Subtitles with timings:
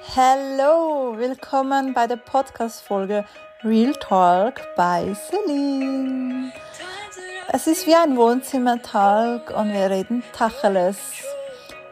[0.00, 3.24] Hallo, willkommen bei der Podcast-Folge
[3.62, 6.52] Real Talk bei Celine.
[7.52, 10.98] Es ist wie ein Wohnzimmertalk und wir reden Tacheles.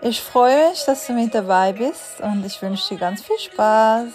[0.03, 4.09] Ich freue mich, dass du mit dabei bist und ich wünsche dir ganz viel Spaß.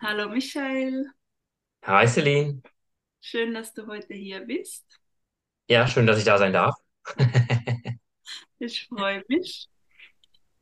[0.00, 1.12] Hallo Michael,
[1.82, 2.62] Hi Celine.
[3.20, 4.84] schön, dass du heute hier bist.
[5.68, 6.74] Ja, schön, dass ich da sein darf.
[8.58, 9.68] Ich freue mich.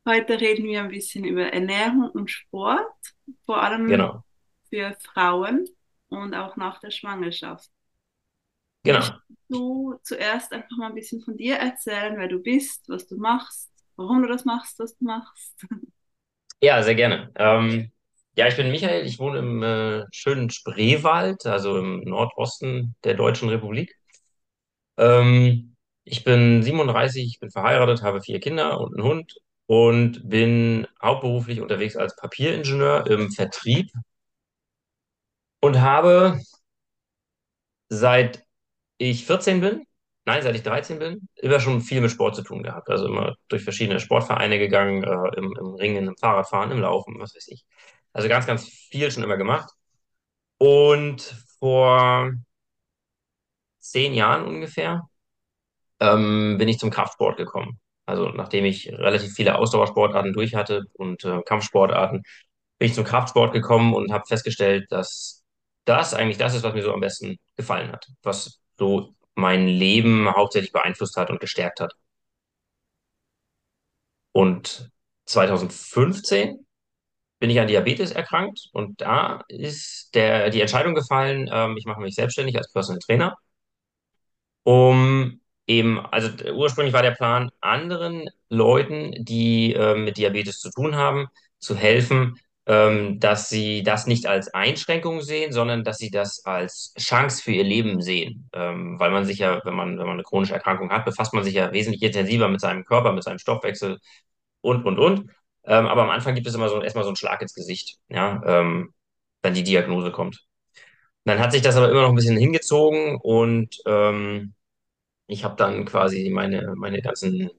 [0.07, 2.93] Heute reden wir ein bisschen über Ernährung und Sport,
[3.45, 4.23] vor allem Genau,
[4.69, 5.67] für Frauen
[6.09, 7.69] und auch nach der Schwangerschaft.
[8.83, 9.03] Genau.
[9.49, 13.69] du zuerst einfach mal ein bisschen von dir erzählen, wer du bist, was du machst,
[13.95, 15.65] warum du das machst, was du machst?
[16.61, 17.31] Ja, sehr gerne.
[17.35, 17.91] Ähm,
[18.35, 23.49] ja, ich bin Michael, ich wohne im äh, schönen Spreewald, also im Nordosten der Deutschen
[23.49, 23.95] Republik.
[24.97, 25.75] Ähm,
[26.07, 29.35] ich bin 37, ich bin verheiratet, habe vier Kinder und einen Hund
[29.65, 33.91] und bin hauptberuflich unterwegs als Papieringenieur im Vertrieb
[35.61, 36.39] und habe
[37.89, 38.43] seit
[38.97, 39.85] ich 14 bin,
[40.25, 42.89] nein, seit ich 13 bin, immer schon viel mit Sport zu tun gehabt.
[42.89, 47.35] Also immer durch verschiedene Sportvereine gegangen, äh, im, im Ringen, im Fahrradfahren, im Laufen, was
[47.35, 47.65] weiß ich.
[48.13, 49.69] Also ganz, ganz viel schon immer gemacht.
[50.57, 51.21] Und
[51.59, 52.31] vor
[53.79, 55.07] zehn Jahren ungefähr
[55.99, 57.79] ähm, bin ich zum Kraftsport gekommen.
[58.05, 62.23] Also nachdem ich relativ viele Ausdauersportarten durch hatte und äh, Kampfsportarten,
[62.79, 65.43] bin ich zum Kraftsport gekommen und habe festgestellt, dass
[65.85, 70.29] das eigentlich das ist, was mir so am besten gefallen hat, was so mein Leben
[70.29, 71.93] hauptsächlich beeinflusst hat und gestärkt hat.
[74.31, 74.89] Und
[75.25, 76.65] 2015
[77.39, 82.01] bin ich an Diabetes erkrankt und da ist der, die Entscheidung gefallen, ähm, ich mache
[82.01, 83.37] mich selbstständig als Personal Trainer
[84.63, 90.95] um eben, also ursprünglich war der Plan, anderen Leuten, die ähm, mit Diabetes zu tun
[90.95, 91.27] haben,
[91.59, 96.93] zu helfen, ähm, dass sie das nicht als Einschränkung sehen, sondern dass sie das als
[96.99, 98.49] Chance für ihr Leben sehen.
[98.53, 101.43] Ähm, weil man sich ja, wenn man, wenn man eine chronische Erkrankung hat, befasst man
[101.43, 103.99] sich ja wesentlich intensiver mit seinem Körper, mit seinem Stoffwechsel
[104.61, 105.31] und, und, und.
[105.65, 108.41] Ähm, aber am Anfang gibt es immer so erstmal so einen Schlag ins Gesicht, ja,
[108.45, 108.93] ähm,
[109.41, 110.45] wenn die Diagnose kommt.
[111.25, 114.53] Dann hat sich das aber immer noch ein bisschen hingezogen und ähm,
[115.27, 117.49] ich habe dann quasi meine, meine ganzen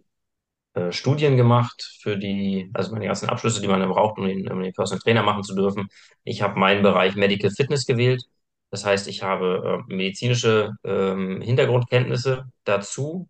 [0.75, 4.51] äh, Studien gemacht für die, also meine ganzen Abschlüsse, die man dann braucht, um den,
[4.51, 5.89] um den Personal Trainer machen zu dürfen.
[6.25, 8.25] Ich habe meinen Bereich Medical Fitness gewählt.
[8.71, 13.29] Das heißt, ich habe äh, medizinische ähm, Hintergrundkenntnisse dazu,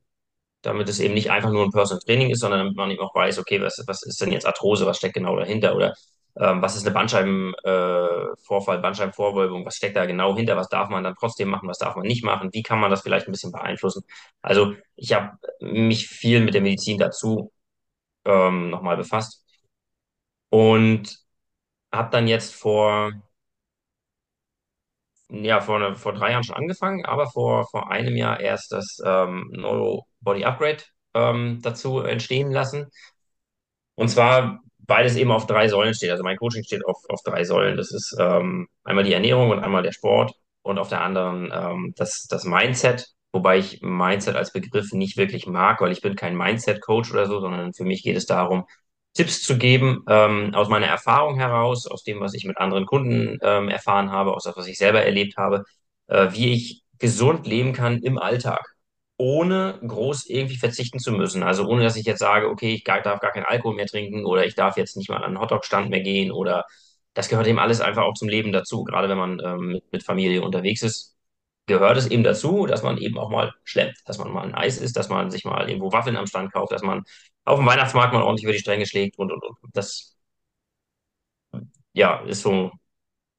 [0.62, 3.15] damit es eben nicht einfach nur ein Personal Training ist, sondern damit man eben auch
[3.15, 5.94] weiß, okay, was, was ist denn jetzt Arthrose, was steckt genau dahinter oder
[6.41, 11.04] ähm, was ist eine Bandscheibenvorfall, äh, Bandscheibenvorwölbung, was steckt da genau hinter, was darf man
[11.04, 13.53] dann trotzdem machen, was darf man nicht machen, wie kann man das vielleicht ein bisschen
[13.53, 14.04] beeinflussen.
[14.43, 17.53] Also ich habe mich viel mit der Medizin dazu
[18.26, 19.44] ähm, nochmal befasst
[20.50, 21.19] und
[21.93, 23.12] habe dann jetzt vor,
[25.31, 28.99] ja, vor, ne, vor drei Jahren schon angefangen, aber vor, vor einem Jahr erst das
[29.05, 30.82] ähm, Neuro Body Upgrade
[31.15, 32.88] ähm, dazu entstehen lassen.
[33.97, 36.10] Und zwar, weil es eben auf drei Säulen steht.
[36.10, 37.76] Also mein Coaching steht auf, auf drei Säulen.
[37.76, 40.32] Das ist ähm, einmal die Ernährung und einmal der Sport
[40.62, 43.09] und auf der anderen ähm, das, das Mindset.
[43.32, 47.41] Wobei ich Mindset als Begriff nicht wirklich mag, weil ich bin kein Mindset-Coach oder so,
[47.41, 48.65] sondern für mich geht es darum,
[49.15, 53.38] Tipps zu geben, ähm, aus meiner Erfahrung heraus, aus dem, was ich mit anderen Kunden
[53.43, 55.65] ähm, erfahren habe, aus dem, was ich selber erlebt habe,
[56.06, 58.65] äh, wie ich gesund leben kann im Alltag
[59.19, 61.43] ohne groß irgendwie verzichten zu müssen.
[61.43, 64.47] Also ohne, dass ich jetzt sage, okay, ich darf gar keinen Alkohol mehr trinken oder
[64.47, 66.65] ich darf jetzt nicht mal an einen Hotdog-Stand mehr gehen oder
[67.15, 68.84] das gehört eben alles einfach auch zum Leben dazu.
[68.84, 71.17] Gerade wenn man ähm, mit, mit Familie unterwegs ist,
[71.67, 74.79] gehört es eben dazu, dass man eben auch mal schlemmt, dass man mal ein Eis
[74.79, 77.05] isst, dass man sich mal irgendwo Waffeln am Stand kauft, dass man
[77.45, 79.56] auf dem Weihnachtsmarkt mal ordentlich über die Stränge schlägt und, und, und.
[79.75, 80.17] Das,
[81.93, 82.71] ja, ist so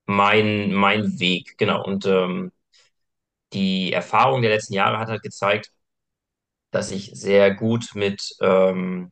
[0.07, 1.83] mein, mein Weg, genau.
[1.85, 2.51] Und ähm,
[3.53, 5.71] die Erfahrung der letzten Jahre hat halt gezeigt,
[6.71, 9.11] dass ich sehr gut mit, ähm,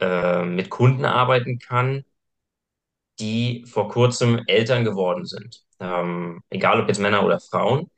[0.00, 2.04] äh, mit Kunden arbeiten kann,
[3.20, 5.62] die vor kurzem Eltern geworden sind.
[5.80, 7.90] Ähm, egal ob jetzt Männer oder Frauen.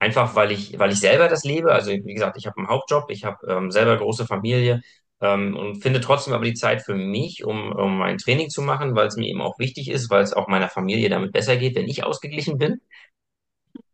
[0.00, 1.72] Einfach weil ich, weil ich selber das lebe.
[1.72, 4.82] Also wie gesagt, ich habe einen Hauptjob, ich habe ähm, selber große Familie
[5.22, 8.96] ähm, und finde trotzdem aber die Zeit für mich, um, um mein Training zu machen,
[8.96, 11.76] weil es mir eben auch wichtig ist, weil es auch meiner Familie damit besser geht,
[11.76, 12.80] wenn ich ausgeglichen bin.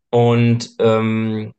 [0.09, 1.53] Und ähm,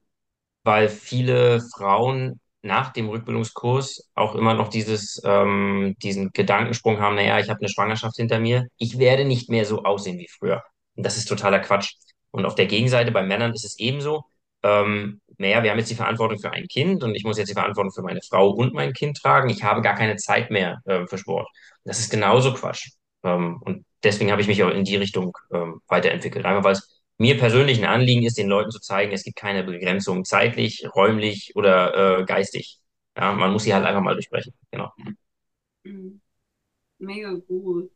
[0.64, 7.38] weil viele Frauen nach dem Rückbildungskurs auch immer noch dieses, ähm, diesen Gedankensprung haben, naja,
[7.38, 10.62] ich habe eine Schwangerschaft hinter mir, ich werde nicht mehr so aussehen wie früher.
[10.96, 11.94] Und das ist totaler Quatsch.
[12.30, 14.24] Und auf der Gegenseite bei Männern ist es ebenso.
[14.62, 17.54] ähm, naja, wir haben jetzt die Verantwortung für ein Kind und ich muss jetzt die
[17.54, 19.50] Verantwortung für meine Frau und mein Kind tragen.
[19.50, 21.48] Ich habe gar keine Zeit mehr ähm, für Sport.
[21.84, 22.90] Das ist genauso Quatsch.
[23.22, 26.44] Ähm, und deswegen habe ich mich auch in die Richtung ähm, weiterentwickelt.
[26.44, 29.64] Einfach weil es mir persönlich ein Anliegen ist, den Leuten zu zeigen, es gibt keine
[29.64, 32.78] Begrenzung zeitlich, räumlich oder äh, geistig.
[33.16, 34.54] Ja, man muss sie halt einfach mal durchbrechen.
[34.70, 34.92] Genau.
[35.84, 36.20] Mhm.
[36.98, 37.92] Mega gut.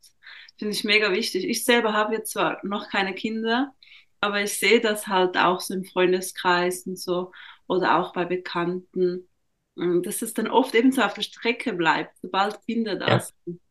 [0.59, 1.45] Finde ich mega wichtig.
[1.45, 3.73] Ich selber habe jetzt zwar noch keine Kinder,
[4.21, 7.31] aber ich sehe das halt auch so im Freundeskreis und so
[7.67, 9.29] oder auch bei Bekannten,
[9.75, 13.61] dass es dann oft eben so auf der Strecke bleibt, sobald Kinder da Ja, sind.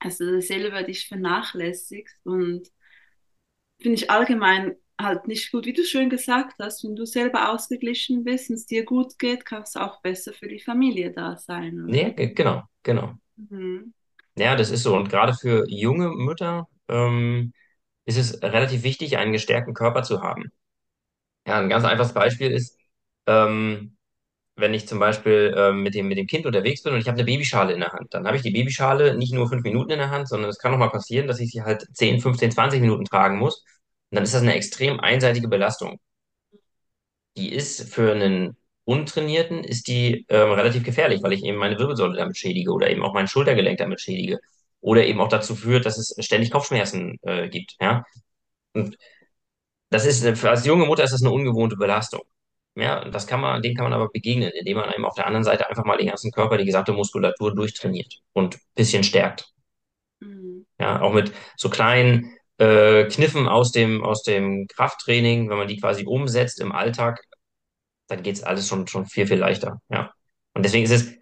[0.00, 2.68] Also selber dich vernachlässigst und
[3.80, 5.66] finde ich allgemein halt nicht gut.
[5.66, 9.44] Wie du schön gesagt hast, wenn du selber ausgeglichen bist und es dir gut geht,
[9.44, 12.14] kann es auch besser für die Familie da sein, oder?
[12.14, 13.18] ge- genau, genau.
[13.36, 13.92] Mhm.
[14.36, 14.96] Ja, das ist so.
[14.96, 17.52] Und gerade für junge Mütter ähm,
[18.06, 20.52] ist es relativ wichtig, einen gestärkten Körper zu haben.
[21.46, 22.78] Ja, ein ganz einfaches Beispiel ist,
[23.26, 23.97] ähm,
[24.58, 27.16] wenn ich zum Beispiel ähm, mit dem, mit dem Kind unterwegs bin und ich habe
[27.16, 29.98] eine Babyschale in der Hand, dann habe ich die Babyschale nicht nur fünf Minuten in
[29.98, 32.80] der Hand, sondern es kann auch mal passieren, dass ich sie halt 10, 15, 20
[32.80, 33.64] Minuten tragen muss.
[34.10, 36.00] Und dann ist das eine extrem einseitige Belastung.
[37.36, 42.16] Die ist für einen Untrainierten, ist die ähm, relativ gefährlich, weil ich eben meine Wirbelsäule
[42.16, 44.38] damit schädige oder eben auch mein Schultergelenk damit schädige.
[44.80, 47.76] Oder eben auch dazu führt, dass es ständig Kopfschmerzen äh, gibt.
[47.80, 48.04] Ja?
[48.74, 48.96] Und
[49.90, 52.22] das ist, für als junge Mutter ist das eine ungewohnte Belastung.
[52.78, 55.42] Ja, das kann man, dem kann man aber begegnen, indem man eben auf der anderen
[55.44, 59.52] Seite einfach mal den ganzen Körper, die gesamte Muskulatur durchtrainiert und ein bisschen stärkt.
[60.20, 60.66] Mhm.
[60.78, 65.80] Ja, auch mit so kleinen äh, Kniffen aus dem, aus dem Krafttraining, wenn man die
[65.80, 67.20] quasi umsetzt im Alltag,
[68.06, 69.80] dann geht es alles schon, schon viel, viel leichter.
[69.88, 70.12] Ja.
[70.54, 71.14] Und deswegen ist es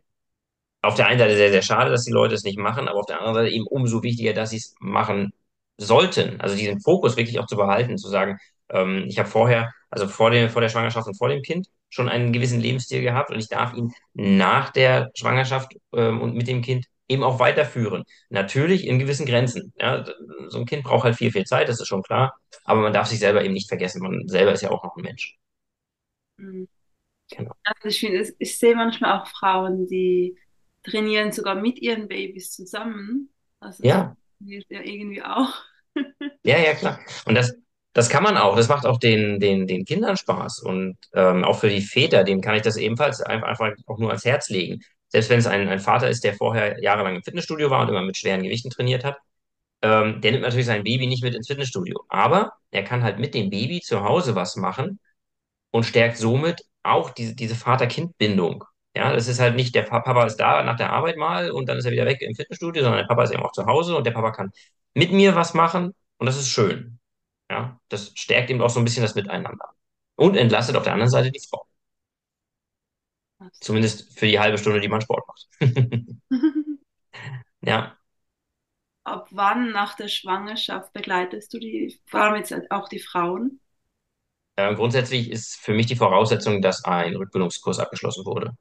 [0.83, 3.07] auf der einen Seite sehr, sehr schade, dass die Leute es nicht machen, aber auf
[3.07, 5.33] der anderen Seite eben umso wichtiger, dass sie es machen
[5.79, 6.41] sollten.
[6.41, 8.39] Also diesen Fokus wirklich auch zu behalten, zu sagen,
[8.71, 12.09] ähm, ich habe vorher, also vor der, vor der Schwangerschaft und vor dem Kind schon
[12.09, 16.63] einen gewissen Lebensstil gehabt und ich darf ihn nach der Schwangerschaft ähm, und mit dem
[16.63, 18.05] Kind eben auch weiterführen.
[18.31, 19.73] Natürlich in gewissen Grenzen.
[19.79, 20.05] Ja,
[20.49, 22.35] so ein Kind braucht halt viel, viel Zeit, das ist schon klar,
[22.65, 24.03] aber man darf sich selber eben nicht vergessen.
[24.03, 25.37] Man selber ist ja auch noch ein Mensch.
[26.39, 26.69] Mhm.
[27.31, 27.57] Genau.
[27.65, 30.39] Also ich finde, ich sehe manchmal auch Frauen, die
[30.85, 33.33] trainieren sogar mit ihren Babys zusammen.
[33.61, 35.55] Also das Ja, funktioniert ja irgendwie auch.
[36.45, 37.01] Ja, ja, klar.
[37.27, 37.53] Und das,
[37.97, 38.57] das kann man auch.
[38.57, 40.61] Das macht auch den, den, den Kindern Spaß.
[40.61, 44.11] Und ähm, auch für die Väter, denen kann ich das ebenfalls einfach, einfach auch nur
[44.11, 44.81] ans Herz legen.
[45.09, 48.03] Selbst wenn es ein, ein Vater ist, der vorher jahrelang im Fitnessstudio war und immer
[48.03, 49.19] mit schweren Gewichten trainiert hat,
[49.83, 52.05] ähm, der nimmt natürlich sein Baby nicht mit ins Fitnessstudio.
[52.09, 55.01] Aber er kann halt mit dem Baby zu Hause was machen
[55.71, 58.65] und stärkt somit auch diese, diese Vater-Kind-Bindung.
[58.97, 61.69] Ja, das ist halt nicht, der Pa- Papa ist da nach der Arbeit mal und
[61.69, 63.97] dann ist er wieder weg im Fitnessstudio, sondern der Papa ist eben auch zu Hause
[63.97, 64.51] und der Papa kann
[64.95, 66.96] mit mir was machen und das ist schön.
[67.51, 69.71] Ja, das stärkt eben auch so ein bisschen das Miteinander.
[70.17, 71.67] Und entlastet auf der anderen Seite die Frau.
[73.61, 75.47] Zumindest für die halbe Stunde, die man Sport macht.
[77.61, 77.99] Ja,
[79.05, 83.59] Ab wann nach der Schwangerschaft begleitest du die, vor allem jetzt auch die Frauen?
[84.57, 88.53] äh, grundsätzlich ist für mich die Voraussetzung, dass ein Rückbildungskurs abgeschlossen wurde.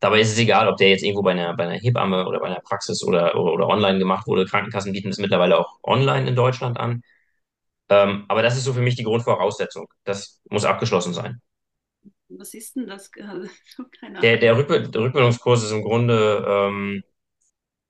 [0.00, 2.46] Dabei ist es egal, ob der jetzt irgendwo bei einer, bei einer Hebamme oder bei
[2.48, 4.46] einer Praxis oder, oder, oder online gemacht wurde.
[4.46, 7.02] Krankenkassen bieten es mittlerweile auch online in Deutschland an.
[7.92, 9.86] Ähm, aber das ist so für mich die Grundvoraussetzung.
[10.04, 11.40] Das muss abgeschlossen sein.
[12.28, 13.10] Was ist denn das?
[14.00, 14.38] Keine Der, Ahnung.
[14.38, 17.02] der, Rückbe der Rückbildungskurs ist im Grunde, ähm,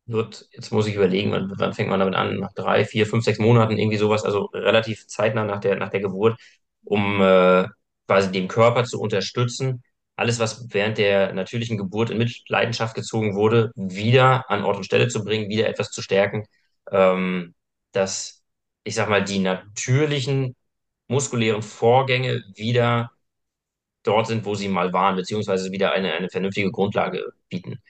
[0.06, 2.38] wird, jetzt muss ich überlegen, wann, wann fängt man damit an?
[2.38, 6.00] Nach drei, vier, fünf, sechs Monaten, irgendwie sowas, also relativ zeitnah nach der, nach der
[6.00, 6.40] Geburt,
[6.84, 7.68] um äh,
[8.08, 9.82] quasi den Körper zu unterstützen,
[10.16, 15.08] alles, was während der natürlichen Geburt in Mitleidenschaft gezogen wurde, wieder an Ort und Stelle
[15.08, 16.46] zu bringen, wieder etwas zu stärken,
[16.90, 17.54] ähm,
[17.92, 18.41] dass,
[18.84, 20.56] ich sag mal, die natürlichen
[21.08, 23.10] muskulären Vorgänge wieder
[24.02, 27.80] dort sind, wo sie mal waren, beziehungsweise wieder eine, eine vernünftige Grundlage bieten.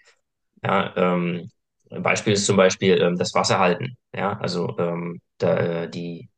[0.62, 1.50] Ja, ähm,
[1.90, 3.96] ein Beispiel ist zum Beispiel ähm, das Wasserhalten.
[4.14, 6.28] Ja, also ähm, da, äh, die,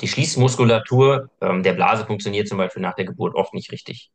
[0.00, 4.10] die Schließmuskulatur ähm, der Blase funktioniert zum Beispiel nach der Geburt oft nicht richtig.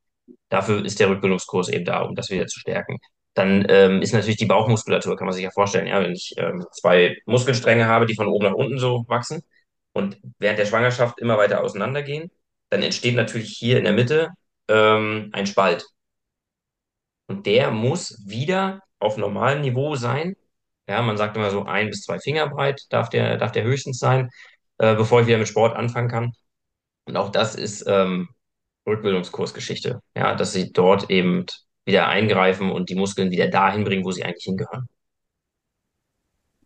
[0.50, 3.00] Dafür ist der Rückbildungskurs eben da, um das wieder zu stärken.
[3.34, 5.88] Dann ähm, ist natürlich die Bauchmuskulatur, kann man sich ja vorstellen.
[5.88, 9.44] Ja, wenn ich ähm, zwei Muskelstränge habe, die von oben nach unten so wachsen
[9.98, 12.30] und während der Schwangerschaft immer weiter auseinandergehen,
[12.70, 14.30] dann entsteht natürlich hier in der Mitte
[14.68, 15.88] ähm, ein Spalt.
[17.27, 20.36] Und der muss wieder auf normalem Niveau sein.
[20.88, 24.00] Ja, man sagt immer so ein bis zwei Finger breit darf der, darf der höchstens
[24.00, 24.30] sein,
[24.77, 26.34] äh, bevor ich wieder mit Sport anfangen kann.
[27.06, 28.30] Und auch das ist ähm,
[28.86, 30.01] Rückbildungskursgeschichte.
[30.16, 31.46] Ja, dass sie dort eben
[31.86, 34.88] wieder eingreifen und die Muskeln wieder dahin bringen, wo sie eigentlich hingehören.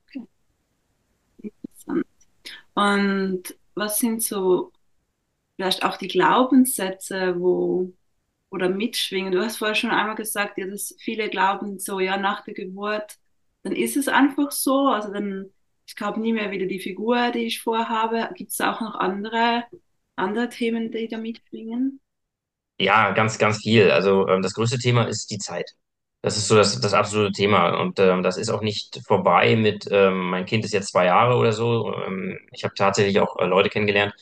[0.07, 0.27] Okay,
[1.41, 2.05] interessant.
[2.73, 3.43] Und
[3.75, 4.71] was sind so
[5.55, 7.93] vielleicht auch die Glaubenssätze, wo
[8.51, 9.31] oder mitschwingen.
[9.31, 13.17] Du hast vorher schon einmal gesagt, ja, dass viele glauben so, ja, nach der Geburt,
[13.63, 14.89] dann ist es einfach so.
[14.89, 15.49] Also dann,
[15.87, 18.29] ich glaube nie mehr wieder die Figur, die ich vorhabe.
[18.35, 19.63] Gibt es auch noch andere,
[20.15, 22.01] andere Themen, die da mitschwingen?
[22.77, 23.89] Ja, ganz, ganz viel.
[23.91, 25.71] Also ähm, das größte Thema ist die Zeit.
[26.21, 27.79] Das ist so das, das absolute Thema.
[27.81, 31.35] Und ähm, das ist auch nicht vorbei mit, ähm, mein Kind ist jetzt zwei Jahre
[31.35, 31.93] oder so.
[31.95, 34.13] Ähm, ich habe tatsächlich auch äh, Leute kennengelernt,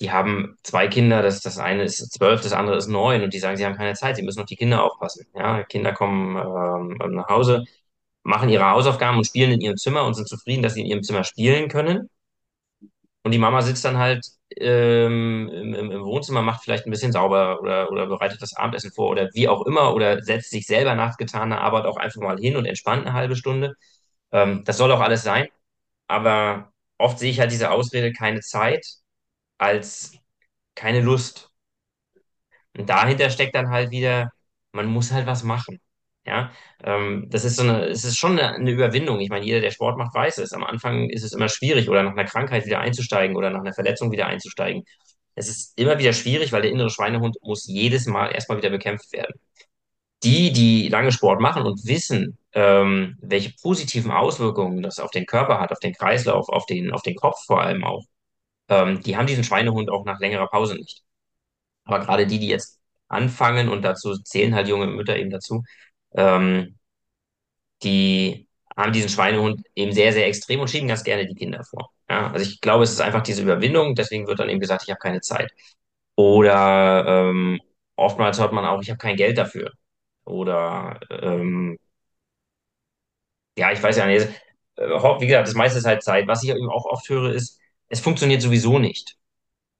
[0.00, 3.38] die haben zwei Kinder, das, das eine ist zwölf, das andere ist neun und die
[3.38, 5.26] sagen, sie haben keine Zeit, sie müssen auf die Kinder aufpassen.
[5.34, 7.64] Ja, Kinder kommen ähm, nach Hause,
[8.24, 11.02] machen ihre Hausaufgaben und spielen in ihrem Zimmer und sind zufrieden, dass sie in ihrem
[11.02, 12.10] Zimmer spielen können.
[13.24, 14.26] Und die Mama sitzt dann halt
[14.56, 18.92] ähm, im, im im Wohnzimmer, macht vielleicht ein bisschen sauber oder, oder bereitet das Abendessen
[18.92, 22.38] vor oder wie auch immer oder setzt sich selber nach getaner Arbeit auch einfach mal
[22.38, 23.74] hin und entspannt eine halbe Stunde.
[24.32, 25.48] Ähm, das soll auch alles sein.
[26.08, 28.86] Aber oft sehe ich halt diese Ausrede keine Zeit
[29.58, 30.12] als
[30.76, 31.50] keine Lust.
[32.76, 34.30] Und dahinter steckt dann halt wieder,
[34.72, 35.80] man muss halt was machen.
[36.26, 36.52] Ja,
[36.82, 39.20] ähm, das ist so eine, es ist schon eine, eine Überwindung.
[39.20, 40.52] Ich meine, jeder, der Sport macht, weiß es.
[40.54, 43.74] Am Anfang ist es immer schwierig, oder nach einer Krankheit wieder einzusteigen oder nach einer
[43.74, 44.84] Verletzung wieder einzusteigen.
[45.34, 49.12] Es ist immer wieder schwierig, weil der innere Schweinehund muss jedes Mal erstmal wieder bekämpft
[49.12, 49.34] werden.
[50.24, 55.60] Die, die lange Sport machen und wissen, ähm, welche positiven Auswirkungen das auf den Körper
[55.60, 58.04] hat, auf den Kreislauf, auf den, auf den Kopf vor allem auch,
[58.68, 61.02] ähm, die haben diesen Schweinehund auch nach längerer Pause nicht.
[61.84, 65.62] Aber gerade die, die jetzt anfangen, und dazu zählen halt junge Mütter eben dazu,
[66.14, 66.76] ähm,
[67.82, 71.90] die haben diesen Schweinehund eben sehr, sehr extrem und schieben ganz gerne die Kinder vor.
[72.08, 74.90] Ja, also ich glaube, es ist einfach diese Überwindung, deswegen wird dann eben gesagt, ich
[74.90, 75.52] habe keine Zeit.
[76.16, 77.60] Oder ähm,
[77.96, 79.72] oftmals hört man auch, ich habe kein Geld dafür.
[80.24, 81.78] Oder ähm,
[83.58, 84.26] ja, ich weiß ja nicht.
[84.76, 84.82] Äh,
[85.20, 86.26] Wie gesagt, das meiste ist halt Zeit.
[86.26, 89.16] Was ich eben auch oft höre, ist, es funktioniert sowieso nicht.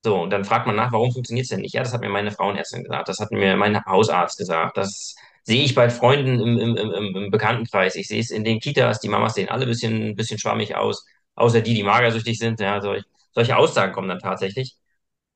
[0.04, 1.72] So, und dann fragt man nach, warum funktioniert es denn nicht?
[1.74, 5.64] Ja, das hat mir meine Frauenärztin gesagt, das hat mir mein Hausarzt gesagt, das sehe
[5.64, 9.08] ich bei Freunden im, im, im, im Bekanntenkreis, ich sehe es in den Kitas, die
[9.08, 11.06] Mamas sehen alle ein bisschen, ein bisschen schwammig aus,
[11.36, 12.60] außer die, die magersüchtig sind.
[12.60, 14.76] Ja, solch, solche Aussagen kommen dann tatsächlich.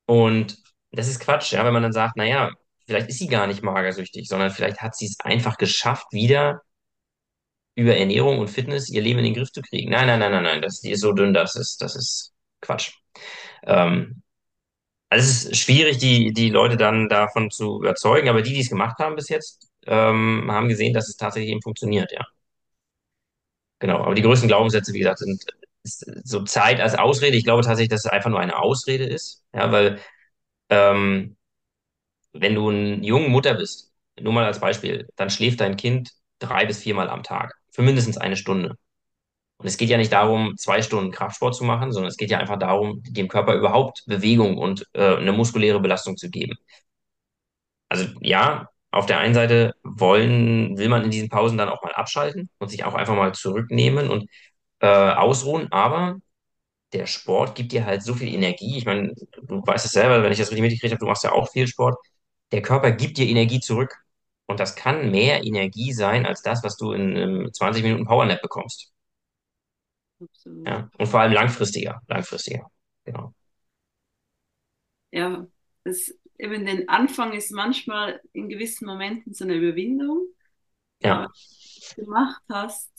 [0.06, 0.58] Und
[0.92, 2.50] das ist Quatsch, ja, wenn man dann sagt, naja,
[2.86, 6.62] vielleicht ist sie gar nicht magersüchtig, sondern vielleicht hat sie es einfach geschafft, wieder
[7.74, 9.90] über Ernährung und Fitness ihr Leben in den Griff zu kriegen.
[9.90, 12.92] Nein, nein, nein, nein, nein, das, die ist so dünn, das ist, das ist Quatsch.
[13.64, 14.22] Ähm,
[15.10, 18.68] also es ist schwierig, die, die Leute dann davon zu überzeugen, aber die, die es
[18.68, 22.26] gemacht haben bis jetzt, ähm, haben gesehen, dass es tatsächlich eben funktioniert, ja.
[23.78, 23.98] Genau.
[24.04, 25.44] Aber die größten Glaubenssätze, wie gesagt, sind
[25.84, 27.36] so Zeit als Ausrede.
[27.36, 30.00] Ich glaube tatsächlich, dass es einfach nur eine Ausrede ist, ja, weil
[30.70, 31.36] ähm,
[32.32, 36.10] wenn du eine junge Mutter bist, nur mal als Beispiel, dann schläft dein Kind
[36.40, 38.76] drei bis viermal am Tag für mindestens eine Stunde.
[39.58, 42.38] Und es geht ja nicht darum, zwei Stunden Kraftsport zu machen, sondern es geht ja
[42.38, 46.54] einfach darum, dem Körper überhaupt Bewegung und äh, eine muskuläre Belastung zu geben.
[47.88, 51.92] Also ja, auf der einen Seite wollen, will man in diesen Pausen dann auch mal
[51.92, 54.28] abschalten und sich auch einfach mal zurücknehmen und
[54.80, 56.16] äh, ausruhen, aber
[56.92, 58.78] der Sport gibt dir halt so viel Energie.
[58.78, 61.32] Ich meine, du weißt es selber, wenn ich das richtig mitgekriegt habe, du machst ja
[61.32, 61.96] auch viel Sport.
[62.52, 63.96] Der Körper gibt dir Energie zurück.
[64.46, 68.40] Und das kann mehr Energie sein als das, was du in, in 20 Minuten Powernap
[68.42, 68.92] bekommst.
[70.20, 70.66] Absolut.
[70.66, 72.70] Ja, und vor allem langfristiger, langfristiger.
[73.04, 73.34] Genau.
[75.10, 75.46] Ja,
[75.84, 80.26] das, eben den Anfang ist manchmal in gewissen Momenten so eine Überwindung,
[81.02, 81.28] aber Ja,
[81.96, 82.92] wenn du gemacht hast,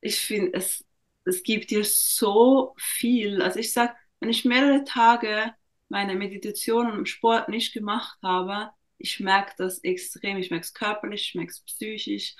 [0.00, 0.84] ich finde, es,
[1.24, 3.42] es gibt dir so viel.
[3.42, 5.54] Also ich sage, wenn ich mehrere Tage
[5.88, 10.38] meine Meditation und Sport nicht gemacht habe, ich merke das extrem.
[10.38, 12.36] Ich merke es körperlich, ich merke es psychisch.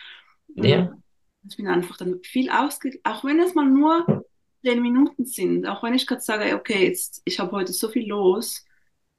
[0.56, 0.92] Ja,
[1.48, 4.24] Ich bin einfach dann viel ausgeglichen, auch wenn es mal nur
[4.62, 8.08] zehn Minuten sind, auch wenn ich gerade sage, okay, jetzt, ich habe heute so viel
[8.08, 8.64] los.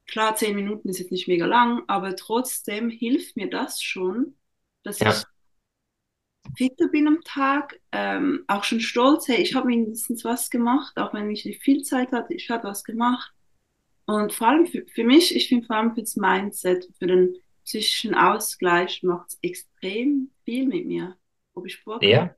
[0.06, 4.36] Klar, zehn Minuten ist jetzt nicht mega lang, aber trotzdem hilft mir das schon,
[4.82, 5.22] dass ich ja,
[6.56, 11.12] fitter bin am Tag, ähm, auch schon stolz, hey, ich habe mindestens was gemacht, auch
[11.14, 13.32] wenn ich nicht viel Zeit hatte, ich habe was gemacht.
[14.06, 17.36] Und vor allem für, für mich, ich finde vor allem für das Mindset, für den
[17.64, 21.16] psychischen Ausgleich macht es extrem viel mit mir,
[21.54, 22.34] ob ich gemacht ja,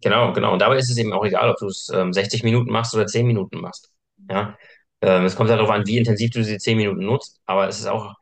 [0.00, 0.52] genau, genau.
[0.52, 3.06] Und dabei ist es eben auch egal, ob du es ähm, 60 Minuten machst oder
[3.06, 3.90] 10 Minuten machst.
[4.28, 4.56] Ja,
[5.00, 7.78] ähm, es kommt halt darauf an, wie intensiv du diese 10 Minuten nutzt, aber es
[7.80, 8.14] ist auch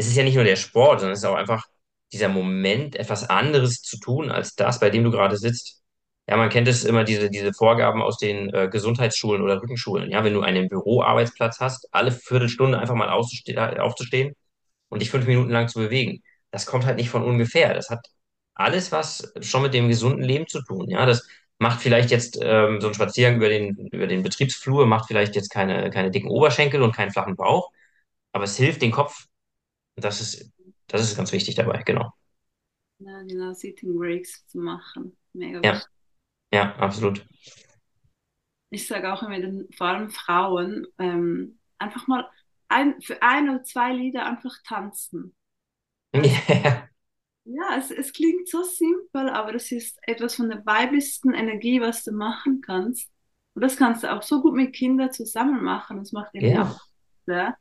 [0.00, 1.64] es ist ja nicht nur der Sport, sondern es ist auch einfach
[2.12, 5.82] dieser Moment, etwas anderes zu tun als das, bei dem du gerade sitzt.
[6.26, 10.10] Ja, man kennt es immer, diese, diese Vorgaben aus den äh, Gesundheitsschulen oder Rückenschulen.
[10.10, 14.34] Ja, wenn du einen Büroarbeitsplatz hast, alle Viertelstunde einfach mal aufzuste aufzustehen
[14.88, 16.22] und dich fünf Minuten lang zu bewegen.
[16.50, 17.74] Das kommt halt nicht von ungefähr.
[17.74, 18.06] Das hat
[18.54, 20.88] alles was schon mit dem gesunden Leben zu tun.
[20.90, 21.26] Ja, das
[21.58, 25.50] macht vielleicht jetzt ähm, so ein Spaziergang über den, über den Betriebsflur, macht vielleicht jetzt
[25.50, 27.70] keine, keine dicken Oberschenkel und keinen flachen Bauch,
[28.32, 29.26] aber es hilft, den Kopf
[29.96, 30.52] Das ist,
[30.88, 32.12] das ist ganz wichtig dabei, genau.
[32.98, 35.16] Ja, genau, Sitting Breaks zu machen.
[35.32, 35.90] Mega Ja, wichtig.
[36.52, 37.26] ja, absolut.
[38.70, 42.28] Ich sage auch immer den, vor allem Frauen, ähm, einfach mal
[42.68, 45.34] ein, für ein oder zwei Lieder einfach tanzen.
[46.14, 46.88] Ja,
[47.44, 52.04] ja, es, es klingt so simpel, aber das ist etwas von der weiblichsten Energie, was
[52.04, 53.10] du machen kannst.
[53.54, 55.98] Und das kannst du auch so gut mit Kindern zusammen machen.
[55.98, 56.76] Das macht auch ja,
[57.24, 57.54] Freude.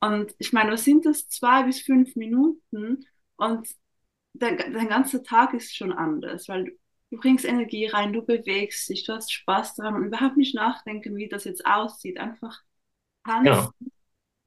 [0.00, 1.28] Und ich meine, was sind das?
[1.28, 3.68] Zwei bis fünf Minuten und
[4.34, 6.70] dein, dein ganzer Tag ist schon anders, weil du,
[7.10, 11.16] du bringst Energie rein, du bewegst dich, du hast Spaß daran und überhaupt nicht nachdenken,
[11.16, 12.18] wie das jetzt aussieht.
[12.18, 12.60] Einfach
[13.24, 13.44] tanzen.
[13.44, 13.72] genau.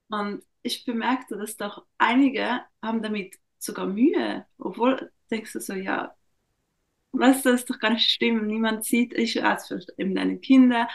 [0.10, 6.16] Und ich bemerkte, dass doch einige haben damit sogar Mühe, obwohl denkst du so, ja,
[7.13, 10.88] weißt du, das ist doch gar nicht schlimm, niemand sieht, ich als eben deine Kinder.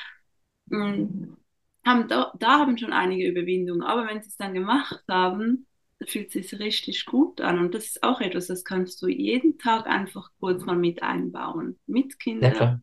[1.86, 5.66] Haben da, da haben schon einige Überwindungen, aber wenn sie es dann gemacht haben,
[6.06, 7.58] fühlt es sich richtig gut an.
[7.58, 11.78] Und das ist auch etwas, das kannst du jeden Tag einfach kurz mal mit einbauen.
[11.86, 12.52] Mit Ja, Kindern.
[12.52, 12.80] klar.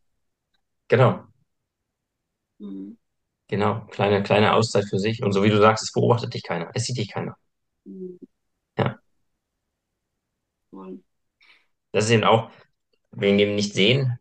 [0.89, 1.27] Genau.
[2.59, 2.95] Mhm.
[3.51, 3.85] Genau.
[3.91, 5.21] Kleine, kleine Auszeit für sich.
[5.21, 6.71] Und so wie du sagst, es beobachtet dich keiner.
[6.73, 7.35] Es sieht dich keiner.
[7.83, 8.17] Mhm.
[8.77, 8.97] Ja.
[10.69, 10.99] Voll.
[11.91, 12.51] Das ist eben auch
[13.11, 14.19] wegen dem Nicht-Sehen,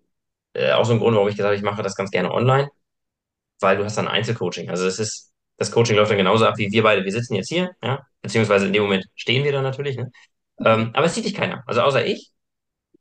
[0.55, 2.71] äh, auch so ein Grund, warum ich gesagt habe, ich mache das ganz gerne online,
[3.61, 4.71] weil du hast dann Einzelcoaching.
[4.71, 7.05] Also es ist, das Coaching läuft dann genauso ab wie wir beide.
[7.05, 10.11] Wir sitzen jetzt hier, ja, beziehungsweise in dem Moment stehen wir dann natürlich, ne?
[10.65, 11.63] Ähm, aber es sieht dich keiner.
[11.67, 12.33] Also außer ich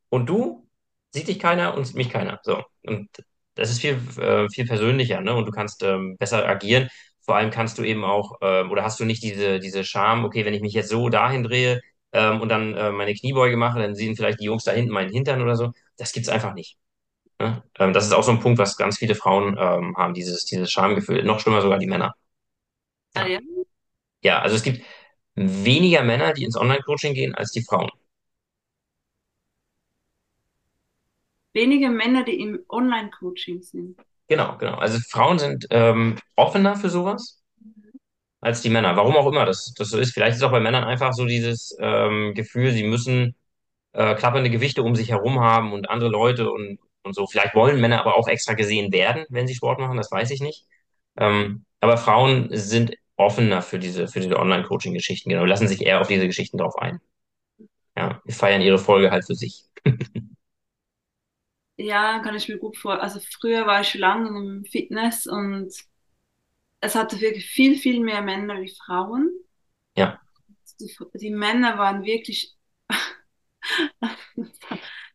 [0.09, 0.67] und du
[1.11, 2.39] sieht dich keiner und sieht mich keiner.
[2.43, 2.63] So.
[2.83, 3.09] Und
[3.59, 5.33] das ist viel, äh, viel persönlicher, ne?
[5.35, 6.89] Und du kannst ähm, besser agieren.
[7.21, 10.45] Vor allem kannst du eben auch, ähm, oder hast du nicht diese, diese Scham, okay,
[10.45, 11.81] wenn ich mich jetzt so dahin drehe
[12.13, 15.11] ähm, und dann äh, meine Kniebeuge mache, dann sehen vielleicht die Jungs da hinten meinen
[15.11, 15.71] Hintern oder so.
[15.97, 16.77] Das gibt's einfach nicht.
[17.39, 17.63] Ne?
[17.79, 20.71] Ähm, das ist auch so ein Punkt, was ganz viele Frauen ähm, haben, dieses, dieses
[20.71, 21.23] Schamgefühl.
[21.23, 22.15] Noch schlimmer sogar die Männer.
[23.15, 23.33] Ah, Ja.
[23.33, 23.39] ja?
[24.23, 24.83] Ja, also es gibt
[25.35, 27.89] weniger Männer, die ins Online-Coaching gehen, als die Frauen.
[31.53, 33.99] Wenige Männer, die im Online-Coaching sind.
[34.27, 34.75] Genau, genau.
[34.75, 37.41] Also Frauen sind ähm, offener für sowas
[38.41, 38.95] als die Männer.
[38.95, 40.13] Warum auch immer das, das so ist.
[40.13, 43.35] Vielleicht ist auch bei Männern einfach so dieses ähm, Gefühl, sie müssen
[43.93, 47.27] äh, klappernde Gewichte um sich herum haben und andere Leute und, und so.
[47.27, 50.41] Vielleicht wollen Männer aber auch extra gesehen werden, wenn sie Sport machen, das weiß ich
[50.41, 50.65] nicht.
[51.17, 56.07] Ähm, aber Frauen sind offener für diese, für diese Online-Coaching-Geschichten, genau, lassen sich eher auf
[56.07, 57.01] diese Geschichten drauf ein.
[57.97, 59.65] Ja, die feiern ihre Folge halt für sich.
[61.79, 63.01] Ja, kann ich mir gut vor.
[63.01, 65.73] Also früher war ich lange im Fitness und
[66.81, 69.31] es hatte wirklich viel, viel mehr Männer wie Frauen.
[69.95, 70.21] Ja,
[70.79, 72.55] Die, die Männer waren wirklich,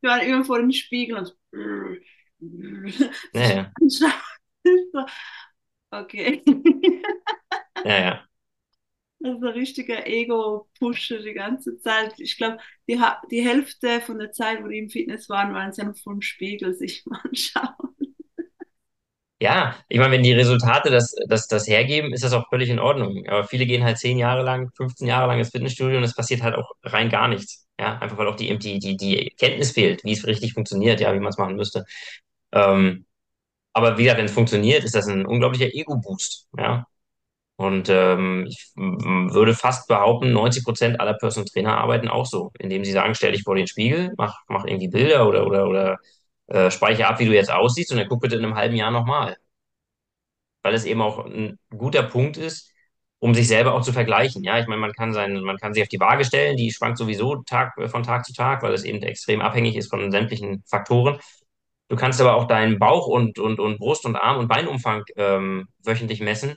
[0.03, 1.37] die waren immer vor dem Spiegel und
[3.33, 3.75] ja, ja,
[5.93, 6.43] Okay.
[7.85, 8.29] ja, ja.
[9.25, 12.13] Das ist ein richtiger Ego-Pusher die ganze Zeit.
[12.21, 15.81] Ich glaube, die, die Hälfte von der Zeit, wo die im Fitness waren, waren sie
[15.81, 17.95] ja noch vor dem Spiegel sich mal anschauen.
[19.41, 22.79] Ja, ich meine, wenn die Resultate das, das, das hergeben, ist das auch völlig in
[22.79, 23.27] Ordnung.
[23.29, 26.43] Aber viele gehen halt zehn Jahre lang, 15 Jahre lang ins Fitnessstudio und es passiert
[26.43, 27.67] halt auch rein gar nichts.
[27.81, 31.15] Ja, einfach weil auch die, die, die, die Kenntnis fehlt, wie es richtig funktioniert, ja,
[31.15, 31.85] wie man es machen müsste.
[32.53, 33.07] Ähm,
[33.73, 36.49] aber wie gesagt, wenn es funktioniert, ist das ein unglaublicher Ego-Boost.
[36.59, 36.87] Ja,
[37.57, 42.85] und ähm, ich würde fast behaupten, 90 Prozent aller Personal Trainer arbeiten auch so, indem
[42.85, 45.99] sie sagen, stell dich vor den Spiegel, mach, mach irgendwie Bilder oder, oder, oder
[46.49, 48.91] äh, speichere ab, wie du jetzt aussiehst und dann guck bitte in einem halben Jahr
[48.91, 49.37] nochmal
[50.63, 52.73] weil es eben auch ein guter Punkt ist,
[53.19, 54.43] um sich selber auch zu vergleichen.
[54.45, 56.99] Ja, ich meine, man kann sein, man kann sich auf die Waage stellen, die schwankt
[56.99, 61.19] sowieso Tag, von Tag zu Tag, weil es eben extrem abhängig ist von sämtlichen Faktoren.
[61.89, 65.69] Du kannst aber auch deinen Bauch und, und, und Brust und Arm und Beinumfang ähm,
[65.85, 66.57] wöchentlich messen.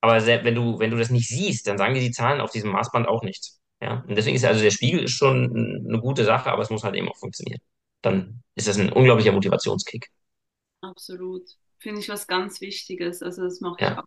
[0.00, 2.70] Aber wenn du, wenn du das nicht siehst, dann sagen dir die Zahlen auf diesem
[2.72, 3.60] Maßband auch nichts.
[3.82, 6.84] Ja, und deswegen ist also der Spiegel ist schon eine gute Sache, aber es muss
[6.84, 7.60] halt eben auch funktionieren.
[8.02, 10.08] Dann ist das ein unglaublicher Motivationskick.
[10.80, 11.48] Absolut.
[11.78, 13.22] Finde ich was ganz Wichtiges.
[13.22, 14.04] Also das mache ich Ja, auch.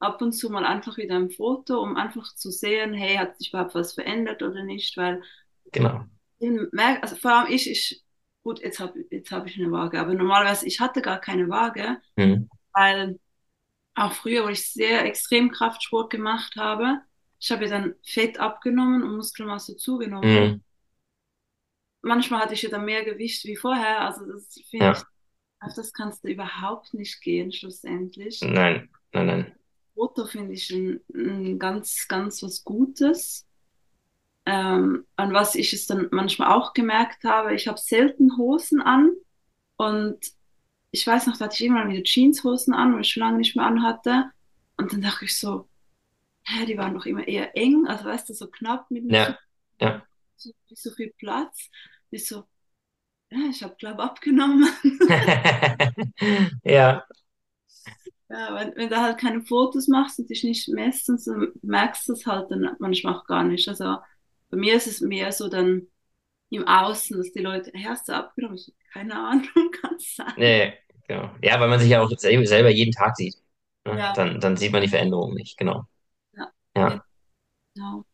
[0.00, 3.50] Ab und zu mal einfach wieder ein Foto, um einfach zu sehen, hey, hat sich
[3.50, 5.22] überhaupt was verändert oder nicht, weil
[5.72, 6.06] genau.
[7.02, 8.02] also vor allem ich, ich,
[8.42, 12.00] gut, jetzt habe jetzt hab ich eine Waage, aber normalerweise, ich hatte gar keine Waage,
[12.18, 12.46] Hm.
[12.74, 13.18] weil
[13.94, 17.00] auch früher, wo ich sehr extrem Kraftsport gemacht habe,
[17.38, 20.24] ich habe ja dann Fett abgenommen und Muskelmasse zugenommen.
[20.24, 20.62] Hm.
[22.02, 25.06] Manchmal hatte ich ja dann mehr Gewicht wie vorher, also das finde ich, Ja,
[25.60, 28.40] auf das kannst du überhaupt nicht gehen, schlussendlich.
[28.40, 29.52] nein, nein, nein.
[29.94, 33.46] Foto finde ich ein, ein ganz, ganz was Gutes.
[34.44, 39.12] Ähm, an was ich es dann manchmal auch gemerkt habe, ich habe selten Hosen an
[39.76, 40.18] und
[40.92, 43.56] ich weiß noch, da hatte ich irgendwann wieder Jeanshosen an, weil ich schon lange nicht
[43.56, 44.30] mehr anhatte.
[44.78, 45.68] Und dann dachte ich so,
[46.44, 49.36] hä, die waren doch immer eher eng, also weißt du, so knapp mit dem Zug,
[49.36, 49.38] Ja,
[49.80, 50.06] ja.
[50.36, 51.70] so, so viel Platz.
[52.10, 52.44] Ich so,
[53.30, 54.68] ja, ich habe, glaube abgenommen.
[56.64, 57.06] Ja,
[58.28, 62.08] Ja, wenn, wenn du halt keine Fotos machst und dich nicht messt, und so merkst
[62.08, 63.68] du es halt dann manchmal auch gar nicht.
[63.68, 63.96] Also
[64.50, 65.86] bei mir ist es mehr so dann
[66.56, 68.56] im Außen, dass die Leute, hey, hast du abgenommen?
[68.58, 69.48] Ich keine Ahnung,
[69.80, 70.34] kann es sein.
[70.34, 70.74] nee,
[71.08, 71.30] genau.
[71.42, 73.36] Ja, weil man sich ja auch sel- selber jeden Tag sieht.
[73.86, 73.98] Ne?
[73.98, 75.84] Ja, Dann, dann sieht man die Veränderung nicht, genau.
[76.32, 77.04] ja, Ja.
[77.74, 78.04] genau.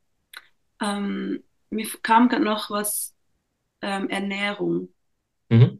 [0.82, 3.14] Ähm, mir kam gerade noch was,
[3.82, 4.94] ähm, Ernährung.
[5.50, 5.78] Mhm.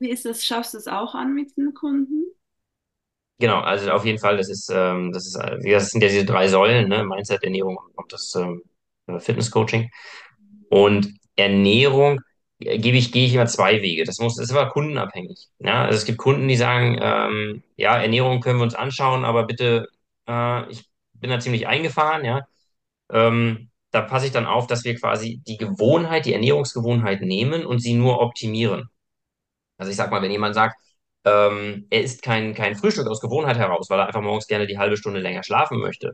[0.00, 0.44] Wie ist das?
[0.44, 2.26] Schaffst du das auch an mit den Kunden?
[3.38, 6.24] Genau, also auf jeden Fall, das ist, ähm, das ist, äh, das sind ja diese
[6.24, 7.02] drei Säulen, ne?
[7.04, 8.62] Mindset, Ernährung und das ähm,
[9.18, 9.90] Fitness-Coaching.
[10.70, 12.20] Und Ernährung
[12.60, 14.04] äh, gebe ich, gehe ich immer zwei Wege.
[14.04, 15.48] Das muss, das ist aber kundenabhängig.
[15.58, 19.44] Ja, also es gibt Kunden, die sagen, ähm, ja, Ernährung können wir uns anschauen, aber
[19.46, 19.88] bitte,
[20.28, 22.42] äh, ich bin da ziemlich eingefahren, ja.
[23.12, 27.80] Ähm, da passe ich dann auf, dass wir quasi die Gewohnheit, die Ernährungsgewohnheit nehmen und
[27.80, 28.88] sie nur optimieren.
[29.78, 30.76] Also ich sag mal, wenn jemand sagt,
[31.24, 34.78] ähm, er isst kein, kein Frühstück aus Gewohnheit heraus, weil er einfach morgens gerne die
[34.78, 36.12] halbe Stunde länger schlafen möchte,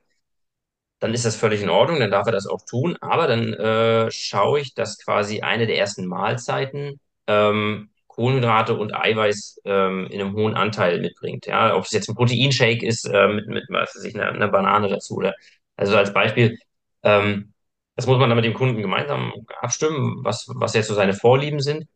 [1.01, 4.11] dann ist das völlig in Ordnung, dann darf er das auch tun, aber dann äh,
[4.11, 10.35] schaue ich, dass quasi eine der ersten Mahlzeiten ähm, Kohlenhydrate und Eiweiß ähm, in einem
[10.35, 11.47] hohen Anteil mitbringt.
[11.47, 14.49] Ja, ob es jetzt ein Proteinshake ist äh, mit, mit was weiß ich, einer, einer
[14.49, 15.35] Banane dazu oder
[15.77, 16.59] also als Beispiel,
[17.05, 17.53] ähm,
[17.97, 21.61] das muss man dann mit dem Kunden gemeinsam abstimmen, was, was jetzt so seine Vorlieben
[21.61, 21.87] sind.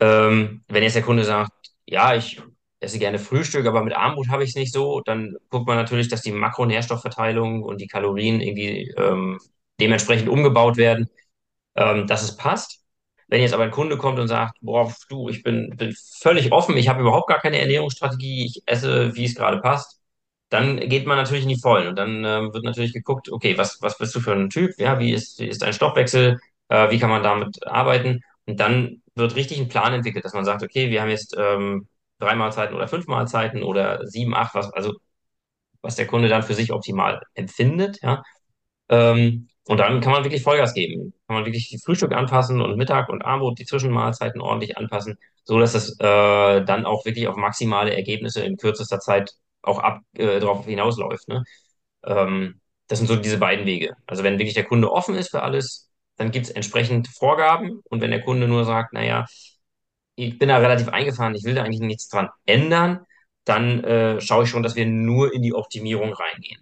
[0.00, 1.52] Ähm, wenn jetzt der Kunde sagt,
[1.86, 2.40] ja, ich
[2.80, 6.08] esse gerne Frühstück, aber mit Armut habe ich es nicht so, dann guckt man natürlich,
[6.08, 9.38] dass die Makronährstoffverteilung und die Kalorien irgendwie ähm,
[9.80, 11.08] dementsprechend umgebaut werden,
[11.76, 12.84] ähm, dass es passt.
[13.28, 16.76] Wenn jetzt aber ein Kunde kommt und sagt, boah, du, ich bin, bin völlig offen,
[16.76, 20.00] ich habe überhaupt gar keine Ernährungsstrategie, ich esse, wie es gerade passt,
[20.50, 23.82] dann geht man natürlich in die Vollen und dann ähm, wird natürlich geguckt, okay, was,
[23.82, 24.72] was bist du für ein Typ?
[24.78, 26.38] Ja, wie ist, ist dein Stoffwechsel?
[26.68, 28.22] Äh, wie kann man damit arbeiten?
[28.46, 31.86] Und dann wird richtig ein Plan entwickelt, dass man sagt, okay, wir haben jetzt ähm,
[32.18, 34.94] drei Mahlzeiten oder fünf Mahlzeiten oder sieben, acht, was, also
[35.82, 38.22] was der Kunde dann für sich optimal empfindet, ja.
[38.88, 41.12] Ähm, und dann kann man wirklich Vollgas geben.
[41.26, 45.58] Kann man wirklich die Frühstück anpassen und Mittag und Abend die Zwischenmahlzeiten ordentlich anpassen, so
[45.60, 50.40] dass es äh, dann auch wirklich auf maximale Ergebnisse in kürzester Zeit auch ab, äh,
[50.40, 51.28] darauf hinausläuft.
[51.28, 51.44] Ne?
[52.04, 53.94] Ähm, das sind so diese beiden Wege.
[54.06, 57.80] Also wenn wirklich der Kunde offen ist für alles, dann gibt es entsprechend Vorgaben.
[57.84, 59.26] Und wenn der Kunde nur sagt, naja,
[60.18, 63.00] ich bin da relativ eingefahren, ich will da eigentlich nichts dran ändern,
[63.44, 66.60] dann äh, schaue ich schon, dass wir nur in die Optimierung reingehen.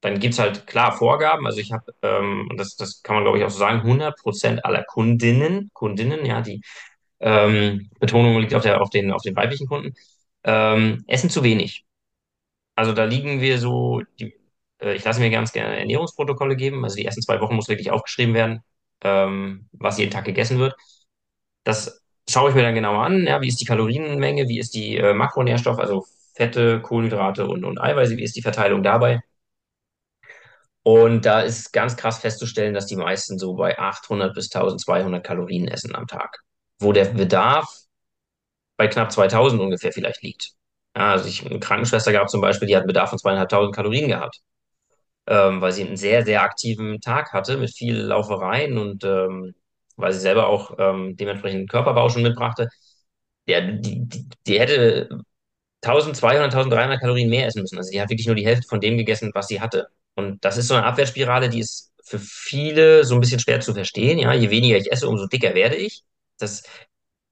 [0.00, 1.46] Dann gibt's halt klar Vorgaben.
[1.46, 4.84] Also ich habe, ähm, das, das kann man glaube ich auch so sagen, 100% aller
[4.84, 6.62] Kundinnen, Kundinnen, ja, die
[7.20, 9.94] ähm, Betonung liegt auf der, auf den, auf den weiblichen Kunden,
[10.44, 11.84] ähm, essen zu wenig.
[12.76, 14.34] Also da liegen wir so, die,
[14.80, 16.84] äh, ich lasse mir ganz gerne Ernährungsprotokolle geben.
[16.84, 18.62] Also die ersten zwei Wochen muss wirklich aufgeschrieben werden,
[19.02, 20.74] ähm, was jeden Tag gegessen wird.
[21.64, 23.26] Das schaue ich mir dann genauer an.
[23.26, 27.80] Ja, wie ist die Kalorienmenge, wie ist die äh, Makronährstoff, also Fette, Kohlenhydrate und, und
[27.80, 29.20] Eiweiße, wie ist die Verteilung dabei?
[30.82, 35.68] Und da ist ganz krass festzustellen, dass die meisten so bei 800 bis 1200 Kalorien
[35.68, 36.38] essen am Tag,
[36.78, 37.68] wo der Bedarf
[38.76, 40.52] bei knapp 2000 ungefähr vielleicht liegt.
[40.96, 44.08] Ja, also ich eine Krankenschwester gehabt zum Beispiel, die hat einen Bedarf von 2500 Kalorien
[44.08, 44.40] gehabt,
[45.26, 49.54] ähm, weil sie einen sehr, sehr aktiven Tag hatte mit viel Laufereien und ähm,
[49.98, 52.68] weil sie selber auch ähm, dementsprechend Körperbau schon mitbrachte.
[53.46, 55.08] Der, die, die, die hätte
[55.82, 57.78] 1200, 1300 Kalorien mehr essen müssen.
[57.78, 59.88] Also die hat wirklich nur die Hälfte von dem gegessen, was sie hatte.
[60.16, 63.74] Und das ist so eine Abwärtsspirale, die ist für viele so ein bisschen schwer zu
[63.74, 64.18] verstehen.
[64.18, 66.02] Ja, je weniger ich esse, umso dicker werde ich.
[66.38, 66.62] Das,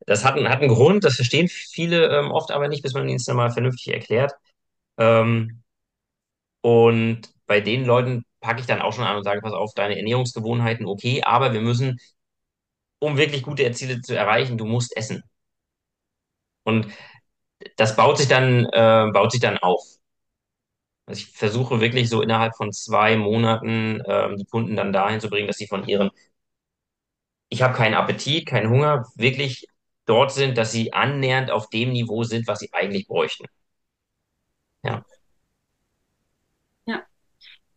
[0.06, 3.08] das hat, einen- hat einen Grund, das verstehen viele ähm, oft aber nicht, bis man
[3.08, 4.32] ihnen es dann mal vernünftig erklärt.
[4.98, 5.62] Ähm,
[6.60, 9.96] und bei den Leuten packe ich dann auch schon an und sage, pass auf, deine
[9.96, 11.98] Ernährungsgewohnheiten, okay, aber wir müssen,
[13.06, 15.22] um wirklich gute Ziele zu erreichen, du musst essen.
[16.64, 16.88] Und
[17.76, 19.82] das baut sich dann, äh, baut sich dann auf.
[21.06, 25.28] Also ich versuche wirklich so innerhalb von zwei Monaten ähm, die Kunden dann dahin zu
[25.30, 26.10] bringen, dass sie von ihren,
[27.48, 29.66] ich habe keinen Appetit, keinen Hunger, wirklich
[30.06, 33.46] dort sind, dass sie annähernd auf dem Niveau sind, was sie eigentlich bräuchten.
[34.82, 35.04] Ja,
[36.86, 37.06] Ja.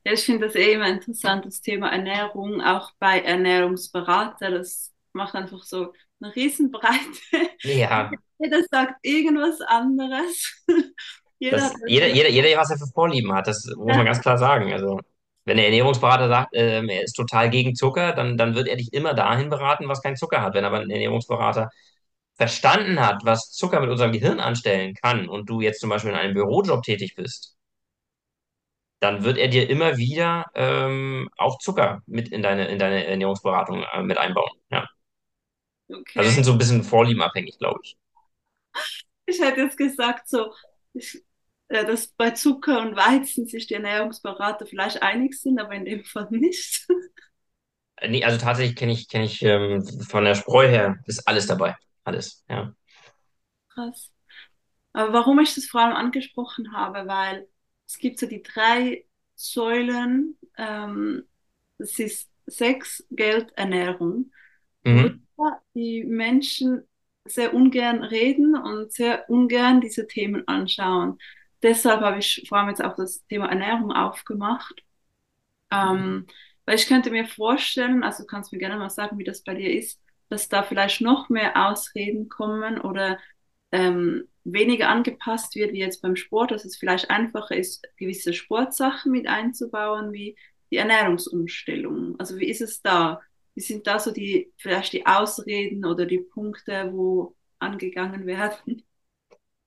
[0.03, 4.51] Ich finde das eh immer interessant, das Thema Ernährung, auch bei Ernährungsberater.
[4.51, 7.49] Das macht einfach so eine Riesenbreite.
[7.63, 10.63] ja, Jeder sagt irgendwas anderes.
[11.39, 14.37] Jeder das, jeder, jeder, jeder, was er für Vorlieben hat, das muss man ganz klar
[14.37, 14.73] sagen.
[14.73, 14.99] Also,
[15.45, 18.91] wenn der Ernährungsberater sagt, ähm, er ist total gegen Zucker, dann, dann wird er dich
[18.91, 20.53] immer dahin beraten, was kein Zucker hat.
[20.53, 21.69] Wenn aber ein Ernährungsberater
[22.35, 26.17] verstanden hat, was Zucker mit unserem Gehirn anstellen kann und du jetzt zum Beispiel in
[26.17, 27.57] einem Bürojob tätig bist,
[28.99, 33.83] dann wird er dir immer wieder ähm, auch Zucker mit in deine, in deine Ernährungsberatung
[33.93, 34.51] äh, mit einbauen.
[34.71, 34.85] Ja.
[36.15, 36.35] Also es Okay.
[36.35, 37.97] sind so ein bisschen vorliebenabhängig, glaube ich.
[39.25, 40.53] Ich hätte jetzt gesagt, so,
[40.93, 41.23] ich,
[41.69, 46.03] äh, dass bei Zucker und Weizen sich die Ernährungsberater vielleicht einig sind, aber in dem
[46.03, 46.87] Fall nicht.
[47.97, 51.47] Äh, Nee, also tatsächlich kenne ich, kenne ich ähm, von der Spreu her ist alles
[51.47, 51.75] dabei.
[52.03, 52.73] Alles, ja.
[53.69, 54.11] Krass.
[54.93, 57.49] Aber warum ich das vor allem angesprochen habe, weil
[57.87, 61.27] es gibt so die drei Säulen, ähm,
[61.77, 64.31] das ist Sex, Geld, Ernährung,
[64.95, 65.27] Mhm.
[65.75, 66.83] die Menschen
[67.25, 71.19] sehr ungern reden und sehr ungern diese Themen anschauen.
[71.61, 74.83] Deshalb habe ich vor allem jetzt auch das Thema Ernährung aufgemacht.
[75.71, 76.25] Ähm,
[76.65, 79.55] weil ich könnte mir vorstellen, also du kannst mir gerne mal sagen, wie das bei
[79.55, 83.17] dir ist, dass da vielleicht noch mehr Ausreden kommen oder
[83.71, 89.11] ähm, weniger angepasst wird wie jetzt beim Sport, dass es vielleicht einfacher ist, gewisse Sportsachen
[89.11, 90.35] mit einzubauen, wie
[90.71, 92.19] die Ernährungsumstellung.
[92.19, 93.21] Also wie ist es da?
[93.59, 98.83] Wie sind da so die, vielleicht die Ausreden oder die Punkte, wo angegangen werden?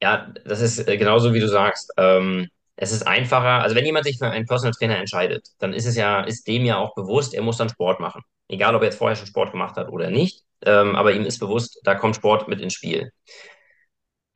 [0.02, 1.92] Ja, das ist äh, genauso wie du sagst.
[1.98, 5.84] Ähm, es ist einfacher, also wenn jemand sich für einen Personal Trainer entscheidet, dann ist
[5.84, 8.22] es ja, ist dem ja auch bewusst, er muss dann Sport machen.
[8.48, 10.42] Egal, ob er jetzt vorher schon Sport gemacht hat oder nicht.
[10.64, 13.12] Ähm, aber ihm ist bewusst, da kommt Sport mit ins Spiel.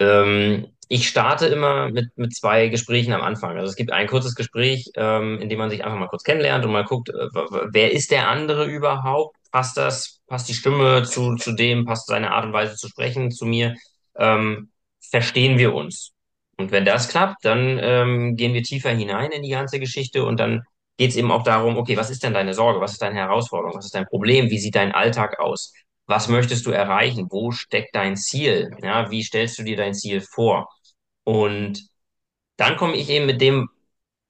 [0.01, 3.57] Ähm, ich starte immer mit, mit zwei Gesprächen am Anfang.
[3.57, 6.65] Also es gibt ein kurzes Gespräch, ähm, in dem man sich einfach mal kurz kennenlernt
[6.67, 7.29] und mal guckt, äh,
[7.73, 9.36] wer ist der andere überhaupt?
[9.51, 10.21] Passt das?
[10.27, 11.85] Passt die Stimme zu, zu dem?
[11.85, 13.75] Passt seine Art und Weise zu sprechen zu mir?
[14.17, 14.71] Ähm,
[15.11, 16.13] verstehen wir uns?
[16.59, 20.41] Und wenn das klappt, dann ähm, gehen wir tiefer hinein in die ganze Geschichte und
[20.41, 20.63] dann
[20.97, 22.81] geht es eben auch darum, okay, was ist denn deine Sorge?
[22.81, 23.77] Was ist deine Herausforderung?
[23.77, 24.51] Was ist dein Problem?
[24.51, 25.73] Wie sieht dein Alltag aus?
[26.07, 27.27] Was möchtest du erreichen?
[27.31, 28.71] Wo steckt dein Ziel?
[28.83, 30.69] Ja, wie stellst du dir dein Ziel vor?
[31.25, 31.87] Und
[32.57, 33.69] dann komme ich eben mit dem,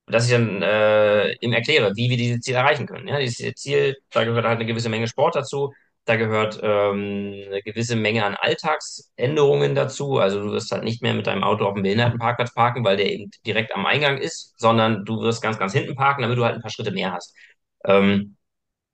[0.07, 3.09] dass ich dann äh, ihm erkläre, wie wir dieses Ziel erreichen können.
[3.09, 5.73] Ja, dieses Ziel, da gehört halt eine gewisse Menge Sport dazu,
[6.05, 10.19] da gehört ähm, eine gewisse Menge an Alltagsänderungen dazu.
[10.19, 13.11] Also du wirst halt nicht mehr mit deinem Auto auf dem Behindertenparkplatz parken, weil der
[13.13, 16.55] eben direkt am Eingang ist, sondern du wirst ganz, ganz hinten parken, damit du halt
[16.55, 17.35] ein paar Schritte mehr hast.
[17.85, 18.37] Ähm,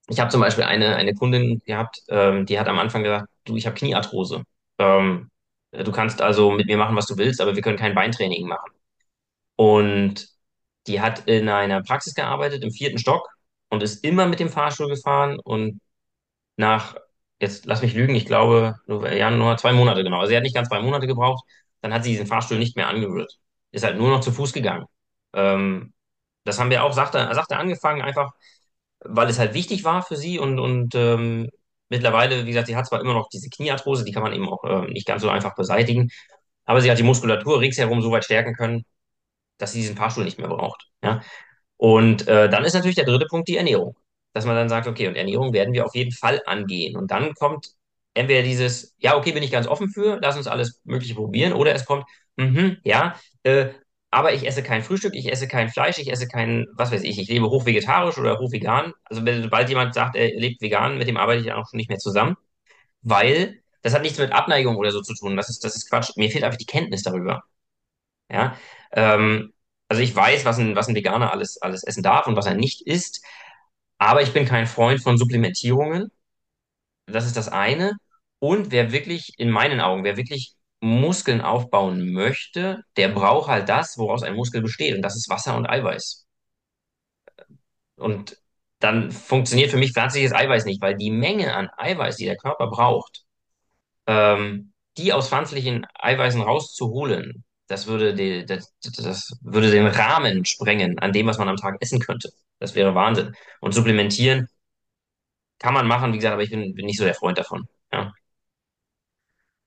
[0.09, 3.57] ich habe zum Beispiel eine, eine Kundin gehabt, ähm, die hat am Anfang gesagt, du,
[3.57, 4.43] ich habe Kniearthrose.
[4.79, 5.31] Ähm,
[5.73, 8.71] du kannst also mit mir machen, was du willst, aber wir können kein Beintraining machen.
[9.57, 10.29] Und
[10.87, 13.29] die hat in einer Praxis gearbeitet, im vierten Stock
[13.69, 15.81] und ist immer mit dem Fahrstuhl gefahren und
[16.57, 16.97] nach,
[17.41, 20.19] jetzt lass mich lügen, ich glaube, nur, ja, nur zwei Monate genau.
[20.21, 21.45] Also sie hat nicht ganz zwei Monate gebraucht,
[21.81, 23.39] dann hat sie diesen Fahrstuhl nicht mehr angerührt.
[23.73, 24.87] Ist halt nur noch zu Fuß gegangen.
[25.35, 25.93] Ähm,
[26.45, 28.33] das haben wir auch, sagte, sagte angefangen, einfach
[29.01, 31.51] weil es halt wichtig war für sie und, und ähm,
[31.89, 34.63] mittlerweile, wie gesagt, sie hat zwar immer noch diese Kniearthrose, die kann man eben auch
[34.65, 36.11] ähm, nicht ganz so einfach beseitigen,
[36.65, 38.85] aber sie hat die Muskulatur ringsherum so weit stärken können,
[39.63, 40.89] dass sie diesen Fahrstuhl nicht mehr braucht.
[41.03, 41.23] Ja?
[41.77, 43.97] Und äh, dann ist natürlich der dritte Punkt die Ernährung.
[44.35, 46.97] Dass man dann sagt, okay, und Ernährung werden wir auf jeden Fall angehen.
[46.97, 47.69] Und dann kommt
[48.15, 51.75] entweder dieses, ja, okay, bin ich ganz offen für, lass uns alles Mögliche probieren, oder
[51.75, 52.05] es kommt,
[52.37, 53.69] mhm, ja, äh,
[54.11, 57.19] aber ich esse kein Frühstück, ich esse kein Fleisch, ich esse kein, was weiß ich,
[57.19, 58.93] ich lebe hochvegetarisch oder hochvegan.
[59.05, 61.89] Also sobald jemand sagt, er lebt vegan, mit dem arbeite ich dann auch schon nicht
[61.89, 62.37] mehr zusammen,
[63.03, 65.37] weil das hat nichts mit Abneigung oder so zu tun.
[65.37, 66.11] Das ist, das ist Quatsch.
[66.17, 67.43] Mir fehlt einfach die Kenntnis darüber.
[68.31, 68.57] Ja,
[68.93, 69.53] ähm,
[69.89, 72.55] also ich weiß, was ein, was ein Veganer alles, alles essen darf und was er
[72.55, 73.25] nicht isst,
[73.99, 76.11] aber ich bin kein Freund von Supplementierungen.
[77.07, 77.93] Das ist das eine.
[78.39, 83.99] Und wer wirklich, in meinen Augen, wer wirklich Muskeln aufbauen möchte, der braucht halt das,
[83.99, 86.27] woraus ein Muskel besteht, und das ist Wasser und Eiweiß.
[87.97, 88.37] Und
[88.81, 92.67] dann funktioniert für mich pflanzliches Eiweiß nicht, weil die Menge an Eiweiß, die der Körper
[92.69, 93.25] braucht,
[94.07, 100.99] ähm, die aus pflanzlichen Eiweißen rauszuholen, das würde, die, das, das würde den Rahmen sprengen
[100.99, 102.31] an dem, was man am Tag essen könnte.
[102.59, 103.35] Das wäre Wahnsinn.
[103.61, 104.49] Und supplementieren
[105.59, 107.67] kann man machen, wie gesagt, aber ich bin, bin nicht so der Freund davon.
[107.93, 108.13] Ja.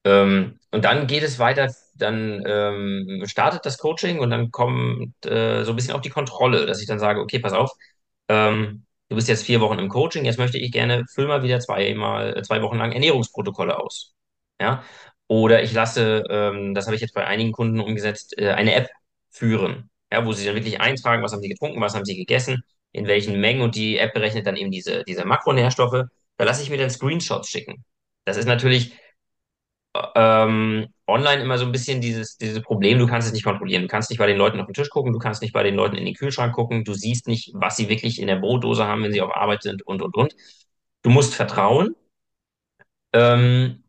[0.04, 5.64] Ähm, und dann geht es weiter, dann ähm, startet das Coaching und dann kommt äh,
[5.64, 7.72] so ein bisschen auch die Kontrolle, dass ich dann sage, okay, pass auf,
[8.30, 11.60] ähm, du bist jetzt vier Wochen im Coaching, jetzt möchte ich gerne, füll mal wieder
[11.60, 14.14] zweimal, äh, zwei Wochen lang Ernährungsprotokolle aus.
[14.62, 14.84] Ja?
[15.28, 18.90] Oder ich lasse, ähm, das habe ich jetzt bei einigen Kunden umgesetzt, äh, eine App
[19.32, 22.64] führen, ja, wo sie dann wirklich eintragen, was haben sie getrunken, was haben sie gegessen,
[22.92, 26.04] in welchen Mengen und die App berechnet dann eben diese, diese Makronährstoffe.
[26.38, 27.84] Da lasse ich mir dann Screenshots schicken.
[28.26, 28.94] Das ist natürlich
[30.16, 33.84] ähm, online immer so ein bisschen dieses, dieses Problem, du kannst es nicht kontrollieren.
[33.84, 35.76] Du kannst nicht bei den Leuten auf den Tisch gucken, du kannst nicht bei den
[35.76, 39.04] Leuten in den Kühlschrank gucken, du siehst nicht, was sie wirklich in der Brotdose haben,
[39.04, 40.36] wenn sie auf Arbeit sind und, und, und.
[41.04, 41.96] Du musst vertrauen,
[43.14, 43.84] ähm,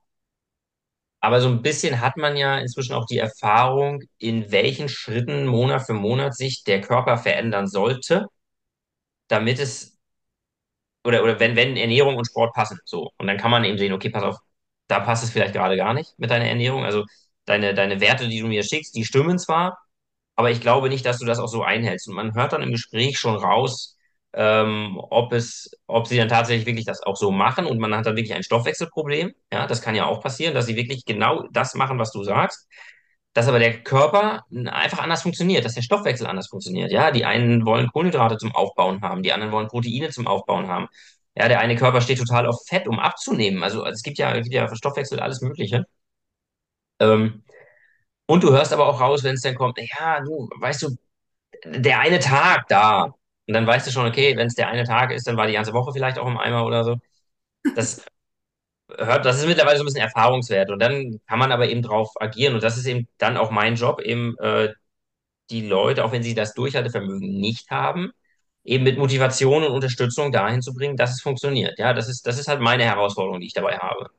[1.26, 5.84] Aber so ein bisschen hat man ja inzwischen auch die Erfahrung, in welchen Schritten Monat
[5.84, 8.26] für Monat sich der Körper verändern sollte,
[9.28, 9.96] damit es,
[11.04, 13.10] oder, oder wenn, wenn Ernährung und Sport passen, so.
[13.18, 14.36] Und dann kann man eben sehen, okay, pass auf,
[14.88, 16.84] da passt es vielleicht gerade gar nicht mit deiner Ernährung.
[16.84, 17.04] Also
[17.44, 19.78] deine, deine Werte, die du mir schickst, die stimmen zwar,
[20.36, 22.08] aber ich glaube nicht, dass du das auch so einhältst.
[22.08, 23.95] Und man hört dann im Gespräch schon raus,
[24.36, 28.06] ähm, ob es, ob sie dann tatsächlich wirklich das auch so machen und man hat
[28.06, 29.32] dann wirklich ein Stoffwechselproblem.
[29.52, 32.68] Ja, das kann ja auch passieren, dass sie wirklich genau das machen, was du sagst.
[33.32, 36.90] Dass aber der Körper einfach anders funktioniert, dass der Stoffwechsel anders funktioniert.
[36.92, 40.88] Ja, die einen wollen Kohlenhydrate zum Aufbauen haben, die anderen wollen Proteine zum Aufbauen haben.
[41.34, 43.62] Ja, der eine Körper steht total auf Fett, um abzunehmen.
[43.62, 45.84] Also es gibt ja, es gibt ja für Stoffwechsel alles Mögliche.
[47.00, 47.42] Ähm,
[48.26, 50.96] und du hörst aber auch raus, wenn es dann kommt, ja, du, weißt du,
[51.66, 53.14] der eine Tag da.
[53.46, 55.52] Und dann weißt du schon, okay, wenn es der eine Tag ist, dann war die
[55.54, 56.96] ganze Woche vielleicht auch im Eimer oder so.
[57.74, 58.04] Das
[58.98, 60.70] hört, das ist mittlerweile so ein bisschen Erfahrungswert.
[60.70, 62.54] Und dann kann man aber eben drauf agieren.
[62.54, 64.72] Und das ist eben dann auch mein Job, eben äh,
[65.50, 68.12] die Leute, auch wenn sie das Durchhaltevermögen nicht haben,
[68.64, 71.78] eben mit Motivation und Unterstützung dahin zu bringen, dass es funktioniert.
[71.78, 74.10] Ja, das ist, das ist halt meine Herausforderung, die ich dabei habe.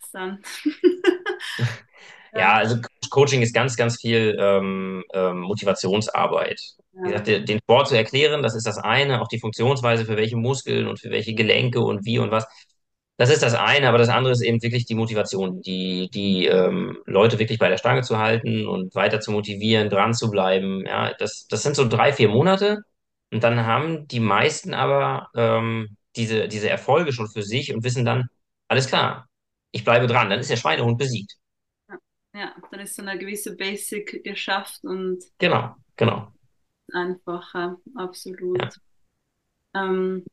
[0.00, 0.44] Interessant.
[2.36, 2.76] Ja, also
[3.10, 6.60] Coaching ist ganz, ganz viel ähm, ähm, Motivationsarbeit.
[7.02, 10.04] Wie ja, gesagt, der- den Sport zu erklären, das ist das eine, auch die Funktionsweise
[10.04, 12.46] für welche Muskeln und für welche Gelenke und wie und was.
[13.16, 16.98] Das ist das eine, aber das andere ist eben wirklich die Motivation, die, die ähm,
[17.06, 20.84] Leute wirklich bei der Stange zu halten und weiter zu motivieren, dran zu bleiben.
[20.86, 22.78] Ja, das, das sind so drei, vier Monate
[23.32, 28.04] und dann haben die meisten aber ähm, diese, diese Erfolge schon für sich und wissen
[28.04, 28.26] dann,
[28.68, 29.28] alles klar,
[29.70, 31.34] ich bleibe dran, dann ist der Schweinehund besiegt.
[32.34, 36.32] Ja, ja, dann ist so eine gewisse Basic geschafft und Genau, genau.
[36.92, 38.04] einfacher, Ja.
[38.04, 38.78] absolut.
[39.74, 40.24] Ähm,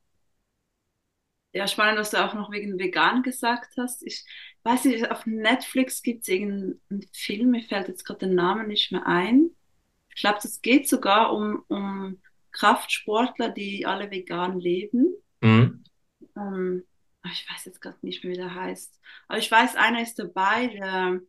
[1.54, 4.04] ja, spannend, was du auch noch wegen vegan gesagt hast.
[4.04, 4.26] Ich
[4.64, 6.80] weiß nicht, auf Netflix gibt es irgendeinen
[7.14, 9.50] Film, mir fällt jetzt gerade der Name nicht mehr ein.
[10.16, 15.16] Ich glaube, das geht sogar um, um Kraftsportler, die alle vegan leben.
[15.42, 15.84] Mhm.
[16.36, 16.84] Ähm,
[17.26, 19.00] ich weiß jetzt gerade nicht mehr, wie der heißt.
[19.28, 21.20] Aber ich weiß, einer ist dabei, der,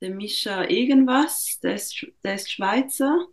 [0.00, 3.26] der Mischa irgendwas, der ist, der ist Schweizer.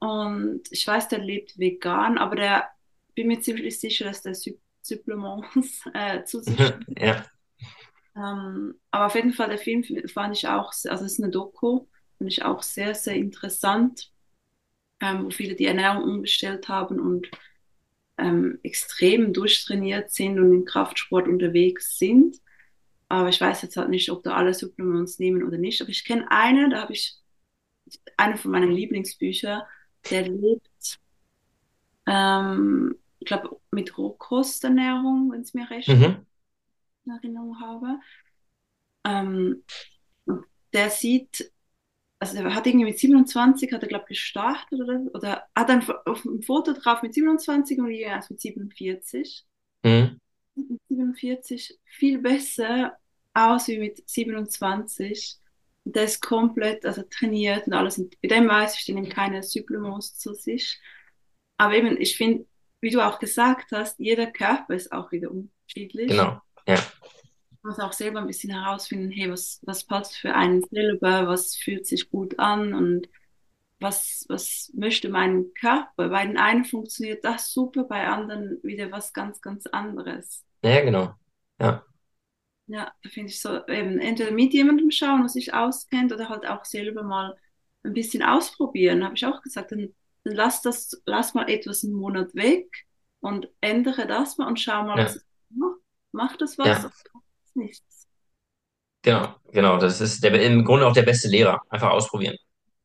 [0.00, 2.68] Und ich weiß, der lebt vegan, aber der
[3.14, 6.76] bin mir ziemlich sicher, dass der Sup- Supplements äh, zu sich.
[6.96, 7.24] Ja,
[8.16, 11.86] Ähm, aber auf jeden Fall, der Film fand ich auch, also es ist eine Doku,
[12.18, 14.10] fand ich auch sehr, sehr interessant,
[15.00, 17.30] ähm, wo viele die Ernährung umgestellt haben und
[18.18, 22.38] ähm, extrem durchtrainiert sind und im Kraftsport unterwegs sind.
[23.08, 25.80] Aber ich weiß jetzt halt nicht, ob da alle Supplements nehmen oder nicht.
[25.80, 27.16] Aber ich kenne eine, da habe ich
[28.16, 29.66] eine von meinen Lieblingsbücher,
[30.10, 30.98] der lebt,
[32.06, 36.26] ähm, ich glaube, mit Rohkosternährung, wenn es mir recht mhm.
[37.04, 37.98] in Erinnerung habe.
[39.04, 39.62] Ähm,
[40.72, 41.52] der sieht,
[42.18, 45.88] also der hat irgendwie mit 27, hat er, glaube ich, gestartet oder, oder hat ein,
[46.04, 49.44] auf dem Foto drauf mit 27 und erst mit 47.
[49.82, 50.20] Mhm.
[50.54, 52.96] Mit 47 viel besser
[53.34, 55.36] aus wie mit 27.
[55.84, 57.98] Und der ist komplett, also trainiert und alles.
[57.98, 60.80] Und bei dem weiß ich, der nimmt keine Supplements zu sich.
[61.58, 62.46] Aber eben, ich finde,
[62.80, 66.08] wie du auch gesagt hast, jeder Körper ist auch wieder unterschiedlich.
[66.08, 66.40] Genau.
[66.66, 66.80] Ja,
[67.62, 71.56] Man muss auch selber ein bisschen herausfinden, hey, was, was passt für einen selber, was
[71.56, 73.08] fühlt sich gut an und
[73.84, 76.10] was, was möchte mein Körper.
[76.10, 80.44] Bei den einen funktioniert das super, bei anderen wieder was ganz, ganz anderes.
[80.62, 81.14] ja, genau.
[81.60, 81.84] Ja,
[82.66, 86.46] Ja, da finde ich so, eben entweder mit jemandem schauen, der sich auskennt, oder halt
[86.46, 87.36] auch selber mal
[87.84, 89.04] ein bisschen ausprobieren.
[89.04, 89.94] Habe ich auch gesagt, dann,
[90.24, 92.86] dann lass das, lass mal etwas einen Monat weg
[93.20, 95.80] und ändere das mal und schau mal, was ja, es macht.
[96.12, 97.04] Macht das was ja, es
[97.54, 98.08] nichts?
[99.02, 99.78] genau, genau.
[99.78, 101.60] Das ist der, im Grunde auch der beste Lehrer.
[101.68, 102.36] Einfach ausprobieren.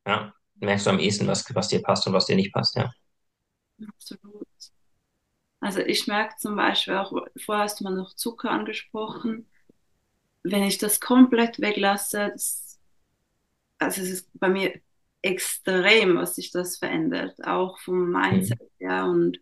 [0.08, 2.76] Ja, merkst du am ehesten, was, was dir passt und was dir nicht passt.
[2.76, 2.92] Ja,
[3.88, 4.48] Absolut.
[5.62, 7.12] Also ich merke zum Beispiel auch,
[7.46, 9.50] vorher hast du mal noch Zucker angesprochen,
[10.44, 12.80] wenn ich das komplett weglasse, das,
[13.80, 14.80] also es ist bei mir
[15.22, 18.54] extrem, was sich das verändert, auch vom mhm.
[18.54, 19.06] Mindset her.
[19.06, 19.40] Und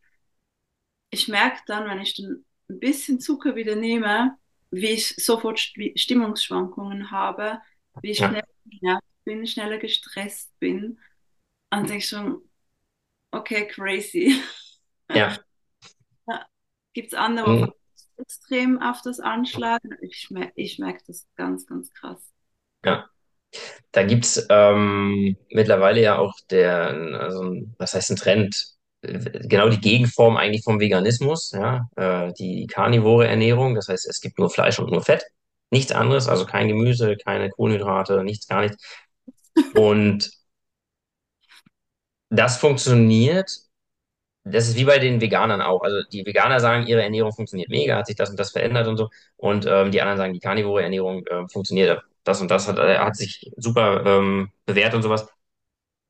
[1.09, 4.37] ich merke dann, wenn ich dann ein bisschen Zucker wieder nehme,
[4.71, 7.61] wie ich sofort Sti- Stimmungsschwankungen habe,
[8.01, 10.99] wie ich ja, schneller genervt bin, schneller gestresst bin.
[11.71, 12.41] Und denke ich schon,
[13.31, 14.41] okay, crazy.
[15.13, 15.37] ja.
[16.93, 17.73] Gibt es andere, Mhm.
[18.17, 19.95] extrem auf das anschlagen?
[20.01, 22.19] Ich, mer ich merke das ganz, ganz krass.
[22.83, 23.05] Ja.
[23.91, 28.73] Da gibt's ähm, mittlerweile ja auch der, also, was heißt ein Trend?
[29.03, 33.75] genau die Gegenform eigentlich vom Veganismus, ja, äh, die karnivore Ernährung.
[33.75, 35.23] Das heißt, es gibt nur Fleisch und nur Fett,
[35.71, 38.83] nichts anderes, also kein Gemüse, keine Kohlenhydrate, nichts, gar nichts.
[39.75, 40.31] Und
[42.29, 43.51] das funktioniert.
[44.43, 45.81] Das ist wie bei den Veganern auch.
[45.83, 48.97] Also die Veganer sagen, ihre Ernährung funktioniert mega, hat sich das und das verändert und
[48.97, 49.09] so.
[49.35, 52.01] Und ähm, die anderen sagen, die karnivore Ernährung äh, funktioniert.
[52.23, 55.27] Das und das hat, äh, hat sich super ähm, bewährt und sowas.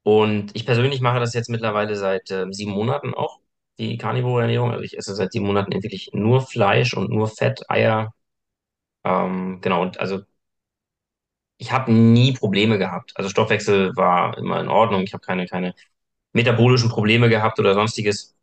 [0.04, 3.40] Und ich persönlich mache das jetzt mittlerweile seit ähm, sieben Monaten auch,
[3.80, 4.72] die karnivore Ernährung.
[4.72, 8.14] Also ich esse seit sieben Monaten wirklich nur Fleisch und nur Fett, Eier.
[9.04, 10.22] Ähm, genau, und also
[11.58, 13.14] ich habe nie Probleme gehabt.
[13.16, 15.04] Also Stoffwechsel war immer in Ordnung.
[15.04, 15.74] Ich habe keine, keine
[16.34, 18.36] metabolischen Probleme gehabt oder sonstiges.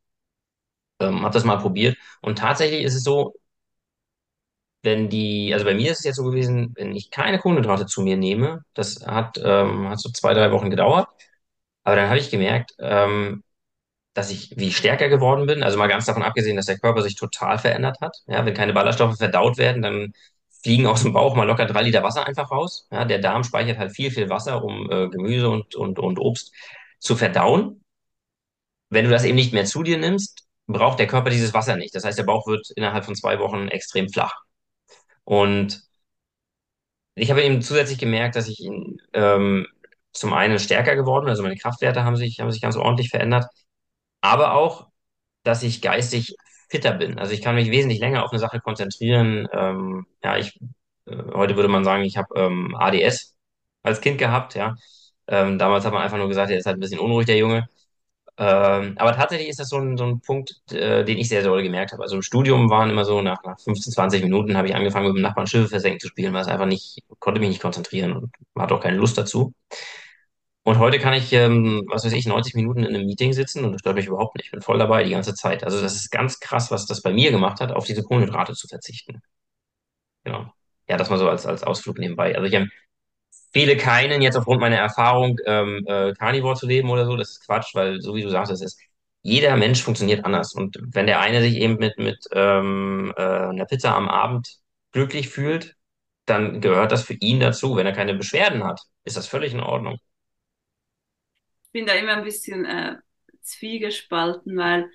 [1.00, 1.96] Ähm, habe das mal probiert.
[2.20, 3.34] Und tatsächlich ist es so,
[4.82, 8.02] wenn die, also bei mir ist es jetzt so gewesen, wenn ich keine Kohlenhydrate zu
[8.02, 11.08] mir nehme, das hat, ähm, hat so zwei, drei Wochen gedauert.
[11.84, 13.44] Aber dann habe ich gemerkt, ähm,
[14.14, 15.62] dass ich wie stärker geworden bin.
[15.64, 18.16] Also mal ganz davon abgesehen, dass der Körper sich total verändert hat.
[18.26, 20.12] Ja, wenn keine Ballaststoffe verdaut werden, dann
[20.64, 22.88] fliegen aus dem Bauch mal locker drei Liter Wasser einfach raus.
[22.90, 26.52] Ja, der Darm speichert halt viel, viel Wasser, um äh, Gemüse und, und, und Obst
[26.98, 27.84] zu verdauen.
[28.88, 31.94] Wenn du das eben nicht mehr zu dir nimmst, braucht der Körper dieses Wasser nicht.
[31.94, 34.34] Das heißt, der Bauch wird innerhalb von zwei Wochen extrem flach.
[35.24, 35.82] Und
[37.14, 38.66] ich habe eben zusätzlich gemerkt, dass ich
[39.12, 39.66] ähm,
[40.12, 43.46] zum einen stärker geworden bin, also meine Kraftwerte haben sich, haben sich ganz ordentlich verändert,
[44.22, 44.88] aber auch,
[45.42, 46.36] dass ich geistig
[46.74, 47.18] fitter bin.
[47.18, 49.48] Also ich kann mich wesentlich länger auf eine Sache konzentrieren.
[49.52, 50.58] Ähm, ja, ich,
[51.06, 53.34] äh, heute würde man sagen, ich habe ähm, ADS
[53.82, 54.74] als Kind gehabt, ja.
[55.28, 57.68] Ähm, damals hat man einfach nur gesagt, er ist halt ein bisschen unruhig, der Junge.
[58.36, 61.50] Ähm, aber tatsächlich ist das so ein, so ein Punkt, äh, den ich sehr, sehr
[61.50, 62.02] doll gemerkt habe.
[62.02, 65.16] Also im Studium waren immer so, nach, nach 15, 20 Minuten habe ich angefangen, mit
[65.16, 68.32] dem Nachbarn Schiffe versenken zu spielen, weil es einfach nicht, konnte mich nicht konzentrieren und
[68.58, 69.54] hatte auch keine Lust dazu.
[70.64, 73.72] Und heute kann ich, ähm, was weiß ich, 90 Minuten in einem Meeting sitzen und
[73.72, 74.46] das stört mich überhaupt nicht.
[74.46, 75.62] Ich bin voll dabei die ganze Zeit.
[75.62, 78.66] Also das ist ganz krass, was das bei mir gemacht hat, auf diese Kohlenhydrate zu
[78.66, 79.20] verzichten.
[80.24, 80.52] Genau.
[80.88, 82.34] Ja, das mal so als, als Ausflug nebenbei.
[82.34, 87.16] Also ich empfehle keinen jetzt aufgrund meiner Erfahrung, ähm, äh, Carnivore zu leben oder so.
[87.16, 88.80] Das ist Quatsch, weil so wie du sagst, es ist,
[89.22, 90.54] jeder Mensch funktioniert anders.
[90.54, 94.58] Und wenn der eine sich eben mit, mit ähm, äh, einer Pizza am Abend
[94.92, 95.76] glücklich fühlt,
[96.26, 97.76] dann gehört das für ihn dazu.
[97.76, 99.98] Wenn er keine Beschwerden hat, ist das völlig in Ordnung.
[101.74, 102.98] Ich bin da immer ein bisschen äh,
[103.42, 104.90] zwiegespalten, weil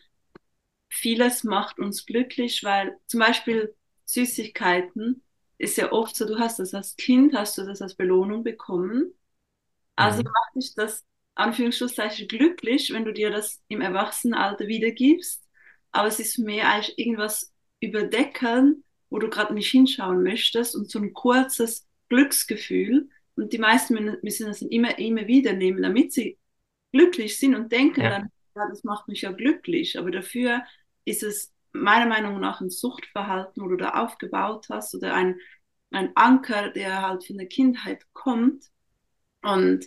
[0.89, 3.75] vieles macht uns glücklich, weil zum Beispiel
[4.05, 5.23] Süßigkeiten
[5.57, 9.13] ist ja oft so, du hast das als Kind, hast du das als Belohnung bekommen.
[9.95, 10.23] Also Mhm.
[10.23, 11.05] macht dich das
[11.35, 15.43] Anführungsschlusszeichen glücklich, wenn du dir das im Erwachsenenalter wiedergibst.
[15.91, 20.99] Aber es ist mehr als irgendwas überdecken, wo du gerade nicht hinschauen möchtest und so
[20.99, 23.09] ein kurzes Glücksgefühl.
[23.35, 26.37] Und die meisten müssen das immer, immer wieder nehmen, damit sie
[26.91, 29.97] glücklich sind und denken Ja, dann, ja, das macht mich ja glücklich.
[29.97, 30.63] Aber dafür
[31.05, 35.39] ist es meiner Meinung nach ein Suchtverhalten, wo du da aufgebaut hast oder ein,
[35.91, 38.65] ein Anker, der halt von der Kindheit kommt.
[39.41, 39.85] Und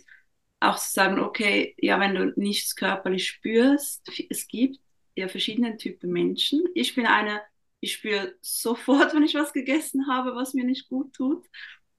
[0.59, 4.79] auch zu sagen, okay, ja, wenn du nichts körperlich spürst, es gibt
[5.15, 6.63] ja verschiedene Typen Menschen.
[6.73, 7.41] Ich bin eine,
[7.81, 11.45] ich spüre sofort, wenn ich was gegessen habe, was mir nicht gut tut.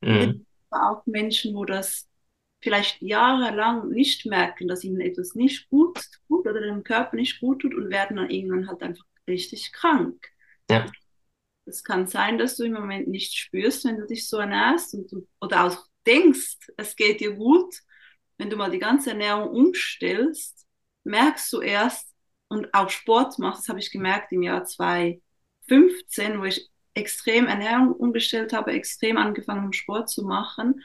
[0.00, 0.46] Und es gibt mhm.
[0.70, 2.08] auch Menschen, wo das
[2.64, 7.62] vielleicht jahrelang nicht merken, dass ihnen etwas nicht gut tut oder dem Körper nicht gut
[7.62, 10.26] tut und werden dann irgendwann halt einfach richtig krank.
[10.68, 10.92] Ja,
[11.66, 15.10] Es kann sein, dass du im Moment nicht spürst, wenn du dich so ernährst und
[15.12, 17.74] du, oder auch denkst, es geht dir gut.
[18.36, 20.66] Wenn du mal die ganze Ernährung umstellst,
[21.04, 22.12] merkst du erst
[22.48, 27.92] und auch Sport machst, das habe ich gemerkt im Jahr 2015, wo ich extrem Ernährung
[27.92, 30.82] umgestellt habe, extrem angefangen Sport zu machen,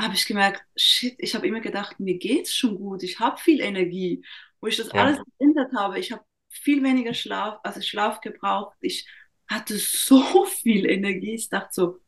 [0.00, 3.60] habe ich gemerkt, shit, ich habe immer gedacht, mir geht's schon gut, ich habe viel
[3.60, 4.24] Energie.
[4.60, 8.76] Wo ich das alles ja, geändert habe, ich habe viel weniger Schlaf, also Schlaf gebraucht,
[8.80, 9.06] ich
[9.48, 12.00] hatte so viel Energie, ich dachte so,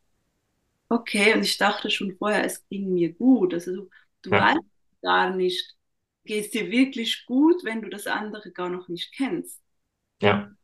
[0.89, 3.55] okay, und ich dachte schon vorher, es ging mir gut.
[3.55, 3.91] Also
[4.22, 4.61] du, ja, weißt
[5.03, 5.76] gar nicht,
[6.24, 9.61] geht es dir wirklich gut, wenn du das andere gar noch nicht kennst.
[10.20, 10.55] ja.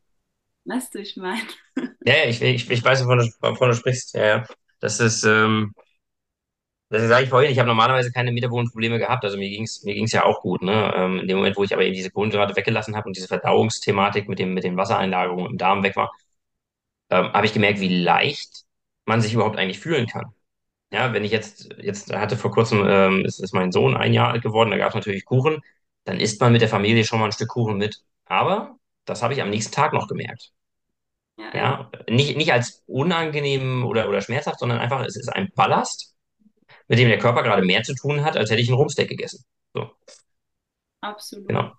[0.64, 1.42] Weißt du, ich meine?
[2.04, 4.14] Ja, ja, ich, ich, ich weiß, wovon du, wovon du sprichst.
[4.14, 4.46] Ja, ja.
[4.80, 5.74] Das ist, ähm,
[6.90, 9.24] das sage ich vorhin, ich habe normalerweise keine Metabolenprobleme gehabt.
[9.24, 10.92] Also mir ging's mir ging's ja auch gut, ne?
[10.96, 14.28] Ähm, in dem Moment, wo ich aber eben diese Kohlenhydrate weggelassen habe und diese Verdauungsthematik
[14.28, 16.12] mit dem, mit den Wassereinlagerungen im Darm weg war,
[17.10, 18.64] ähm, habe ich gemerkt, wie leicht
[19.06, 20.34] man sich überhaupt eigentlich fühlen kann.
[20.92, 24.30] Ja, wenn ich jetzt, jetzt hatte vor kurzem, ähm, ist, ist mein Sohn ein Jahr
[24.32, 25.60] alt geworden, da gab es natürlich Kuchen,
[26.04, 28.02] dann isst man mit der Familie schon mal ein Stück Kuchen mit.
[28.26, 28.76] Aber
[29.06, 30.52] das habe ich am nächsten Tag noch gemerkt.
[31.38, 35.50] Ja, ja, Ja, nicht, nicht als unangenehm oder, oder schmerzhaft, sondern einfach, es ist ein
[35.54, 36.14] Ballast,
[36.90, 39.44] mit dem der Körper gerade mehr zu tun hat, als hätte ich einen Rumpsteak gegessen.
[39.74, 39.90] So,
[41.02, 41.48] absolut.
[41.48, 41.72] genau,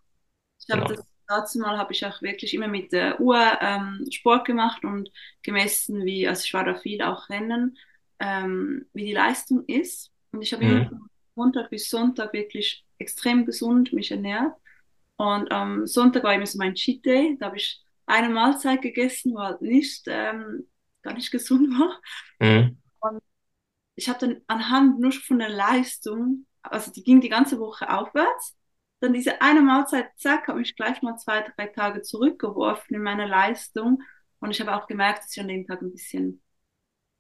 [0.60, 0.88] Ich habe genau.
[0.88, 5.12] das dazu mal habe ich auch wirklich immer mit der Uhr ähm, Sport gemacht und
[5.44, 7.78] gemessen, wie, also ich war da viel auch Rennen,
[8.20, 10.12] ähm, wie die Leistung ist.
[10.32, 10.68] Und ich habe Mhm.
[10.68, 14.54] immer von Montag bis Sonntag wirklich extrem gesund mich ernährt.
[15.18, 17.38] Und am Sonntag war immer so mein Cheat Day.
[17.40, 20.68] Da habe ich eine Mahlzeit gegessen, war nicht, ähm,
[21.04, 22.00] gar nicht gesund war.
[22.40, 22.78] Mhm.
[23.00, 23.22] Und
[24.02, 28.58] ich habe dann anhand nur von der Leistung, also die ging die ganze Woche aufwärts,
[29.00, 33.28] dann diese eine Mahlzeit, zack, habe mich gleich mal zwei, drei Tage zurückgeworfen in meine
[33.28, 34.02] Leistung.
[34.40, 36.42] Und ich habe auch gemerkt, dass ich an dem Tag ein bisschen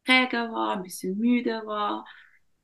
[0.06, 2.06] träger war, ein bisschen müde war.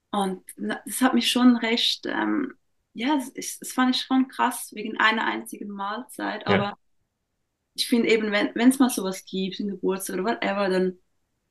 [0.10, 2.54] Und das hat mich schon recht, ähm,
[2.94, 6.42] ja, das, ist, das fand ich schon krass wegen einer einzigen Mahlzeit.
[6.48, 6.56] Ja.
[6.56, 6.78] Aber
[7.76, 10.98] ich finde eben, wenn wenn es mal sowas gibt, ein Geburtstag oder whatever, dann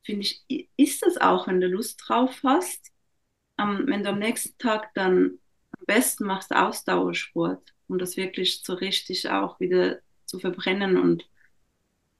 [0.04, 2.92] finde ich, ist das auch, wenn du Lust drauf hast.
[3.56, 5.38] Am, wenn du am nächsten Tag dann
[5.78, 11.28] am besten machst Ausdauersport, um das wirklich so richtig auch wieder zu verbrennen und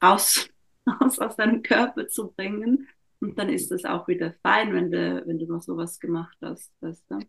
[0.03, 0.49] raus,
[1.03, 2.89] raus aus deinem Körper zu bringen.
[3.21, 6.73] Und dann ist das auch wieder fein, wenn du, wenn du mal sowas gemacht hast.
[6.81, 7.27] Weißt du?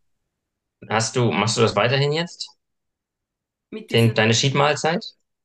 [0.90, 2.50] Hast du, machst du das weiterhin jetzt?
[3.72, 5.04] Mit Den, deine Cheat-Mahlzeit?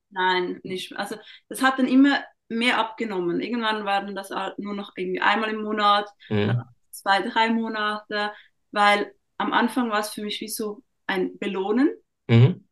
[0.09, 0.95] nein, nicht.
[0.95, 1.15] Also
[1.49, 3.41] das hat dann immer mehr abgenommen.
[3.41, 6.63] Irgendwann waren das halt nur noch irgendwie einmal im Monat, Mhm.
[6.91, 8.31] zwei, drei Monate,
[8.71, 11.89] weil am Anfang war es für mich wie so ein Belohnen.
[12.27, 12.63] Mhm.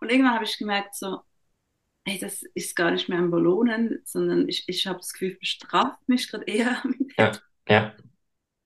[0.00, 1.20] Und irgendwann habe ich gemerkt, so,
[2.04, 6.08] ey, das ist gar nicht mehr ein Belohnen, sondern ich, ich habe das Gefühl, bestraft
[6.08, 6.82] mich gerade eher.
[7.18, 7.32] Ja,
[7.68, 7.94] ja,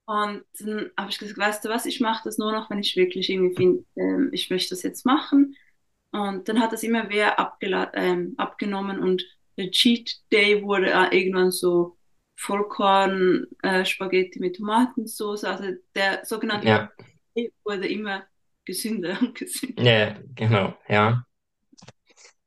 [0.06, 2.96] Und dann habe ich gesagt, weißt du was, ich mache das nur noch, wenn ich
[2.96, 5.54] wirklich irgendwie finde, ähm, ich möchte das jetzt machen.
[6.12, 7.36] Und dann hat das immer mehr
[7.94, 9.24] ähm, abgenommen und
[9.58, 11.96] der Cheat Day wurde äh, irgendwann so
[12.36, 15.44] Vollkorn äh, Spaghetti mit Tomatensauce.
[15.44, 16.90] Also der sogenannte ja,
[17.36, 18.22] Day wurde immer
[18.64, 19.82] gesünder und gesünder.
[19.82, 21.24] ja, ja, genau, ja.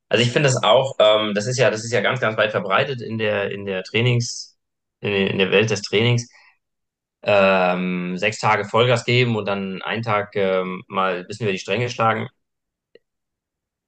[0.08, 2.52] Also ich finde das auch, ähm, das ist ja, das ist ja ganz, ganz weit
[2.52, 4.58] verbreitet in der, in der Trainings,
[5.00, 6.30] in, in der Welt des Trainings.
[7.24, 11.60] Ähm, sechs Tage Vollgas geben und dann einen Tag ähm, mal ein bisschen über die
[11.60, 12.28] Stränge schlagen.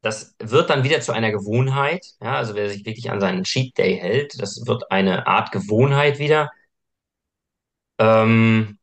[0.03, 2.05] Das wird dann wieder zu einer Gewohnheit.
[2.21, 6.19] Ja, also wer sich wirklich an seinen Cheat Day hält, das wird eine Art Gewohnheit
[6.19, 6.51] wieder.
[7.99, 8.77] Ähm,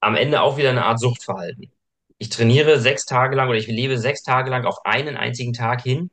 [0.00, 1.72] am Ende auch wieder eine Art Suchtverhalten.
[2.18, 5.82] Ich trainiere sechs Tage lang oder ich lebe sechs Tage lang auf einen einzigen Tag
[5.82, 6.10] hin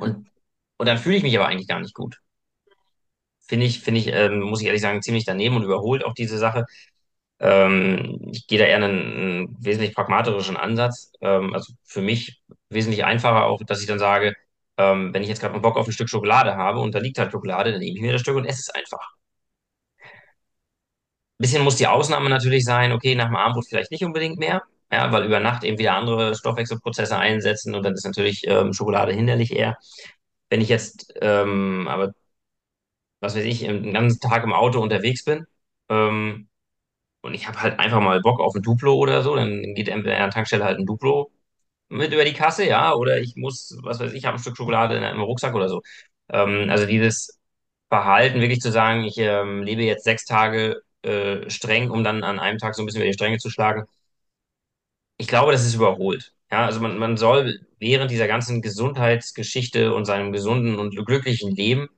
[0.00, 0.28] und,
[0.78, 2.20] und dann fühle ich mich aber eigentlich gar nicht gut.
[3.48, 6.38] Finde ich, finde ich, ähm, muss ich ehrlich sagen, ziemlich daneben und überholt auch diese
[6.38, 6.66] Sache.
[7.40, 11.12] Ähm, ich gehe da eher einen, einen wesentlich pragmatischeren Ansatz.
[11.20, 14.34] Ähm, also für mich wesentlich einfacher auch, dass ich dann sage,
[14.78, 17.18] ähm, wenn ich jetzt gerade mal Bock auf ein Stück Schokolade habe und da liegt
[17.18, 19.16] halt Schokolade, dann nehme ich mir das Stück und esse es einfach.
[21.38, 24.62] bisschen muss die Ausnahme natürlich sein, okay, nach dem Abendbrot vielleicht nicht unbedingt mehr,
[24.92, 29.12] ja, weil über Nacht eben wieder andere Stoffwechselprozesse einsetzen und dann ist natürlich ähm, Schokolade
[29.12, 29.78] hinderlich eher.
[30.50, 32.12] Wenn ich jetzt ähm, aber,
[33.20, 35.46] was weiß ich, den ganzen Tag im Auto unterwegs bin
[35.88, 36.48] ähm,
[37.22, 40.16] und ich habe halt einfach mal Bock auf ein Duplo oder so, dann geht entweder
[40.16, 41.30] an der Tankstelle halt ein Duplo
[41.88, 44.96] mit über die Kasse, ja, oder ich muss, was weiß ich, habe ein Stück Schokolade
[44.96, 45.82] in einem Rucksack oder so.
[46.30, 47.38] Ähm, also dieses
[47.90, 52.38] Verhalten, wirklich zu sagen, ich ähm, lebe jetzt sechs Tage äh, streng, um dann an
[52.40, 53.86] einem Tag so ein bisschen über die Stränge zu schlagen.
[55.18, 56.34] Ich glaube, das ist überholt.
[56.50, 61.88] Ja, also man, man soll während dieser ganzen Gesundheitsgeschichte und seinem gesunden und glücklichen Leben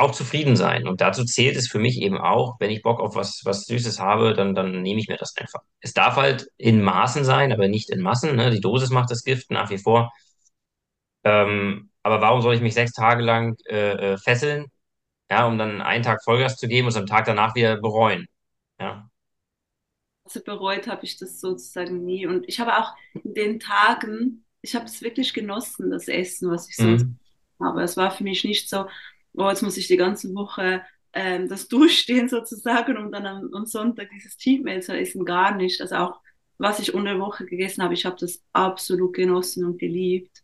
[0.00, 0.88] auch zufrieden sein.
[0.88, 4.00] Und dazu zählt es für mich eben auch, wenn ich Bock auf was, was Süßes
[4.00, 5.60] habe, dann, dann nehme ich mir das einfach.
[5.80, 8.36] Es darf halt in Maßen sein, aber nicht in Massen.
[8.36, 8.50] Ne?
[8.50, 10.12] Die Dosis macht das Gift nach wie vor.
[11.24, 14.66] Ähm, aber warum soll ich mich sechs Tage lang äh, äh, fesseln,
[15.30, 18.26] ja, um dann einen Tag Vollgas zu geben und es am Tag danach wieder bereuen?
[18.80, 19.08] Ja.
[20.24, 22.26] Also bereut habe ich das sozusagen nie.
[22.26, 22.94] Und ich habe auch
[23.24, 27.18] in den Tagen, ich habe es wirklich genossen, das Essen, was ich sonst Mhm.
[27.60, 27.82] habe.
[27.82, 28.86] Es war für mich nicht so,
[29.34, 33.66] oh, jetzt muss ich die ganze Woche ähm, das durchstehen sozusagen, um dann am, am
[33.66, 35.24] Sonntag dieses Cheat Meal zu essen.
[35.24, 35.80] Gar nicht.
[35.80, 36.20] Also auch,
[36.58, 40.42] was ich unter der Woche gegessen habe, ich habe das absolut genossen und geliebt.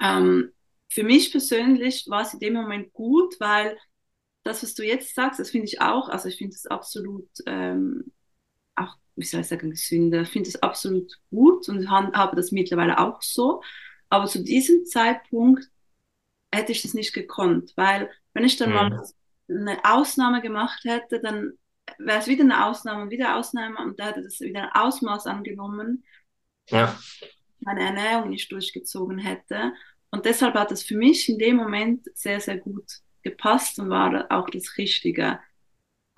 [0.00, 0.52] Ähm,
[0.88, 3.78] für mich persönlich war es in dem Moment gut, weil
[4.44, 8.12] das, was du jetzt sagst, das finde ich auch, also ich finde es absolut ähm,
[8.74, 10.24] auch, wie soll ich sagen, gesünder.
[10.24, 13.62] Finde es absolut gut und habe das mittlerweile auch so.
[14.08, 15.70] Aber zu diesem Zeitpunkt
[16.52, 19.02] hätte ich das nicht gekonnt, weil wenn ich dann mal Mhm.
[19.48, 21.52] eine Ausnahme gemacht hätte, dann
[21.98, 25.26] wäre es wieder eine Ausnahme und wieder Ausnahme und da hätte das wieder ein Ausmaß
[25.26, 26.04] angenommen,
[26.70, 26.96] Ja.
[27.60, 29.72] meine Ernährung nicht durchgezogen hätte.
[30.10, 32.84] Und deshalb hat es für mich in dem Moment sehr, sehr gut
[33.22, 35.40] gepasst und war auch das Richtige.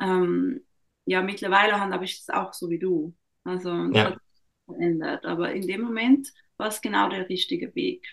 [0.00, 0.66] Ähm,
[1.06, 3.14] ja, mittlerweile habe ich das auch so wie du.
[3.44, 4.10] Also das Ja.
[4.10, 5.26] hat sich verändert.
[5.26, 8.06] Aber in dem Moment was genau der richtige Weg.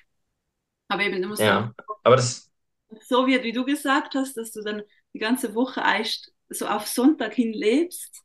[0.92, 1.72] Aber eben, du musst Ja,
[2.04, 2.52] aber das,
[3.08, 4.82] so wird, wie du gesagt hast, dass du dann
[5.14, 8.24] die ganze Woche eigentlich so auf Sonntag hin lebst,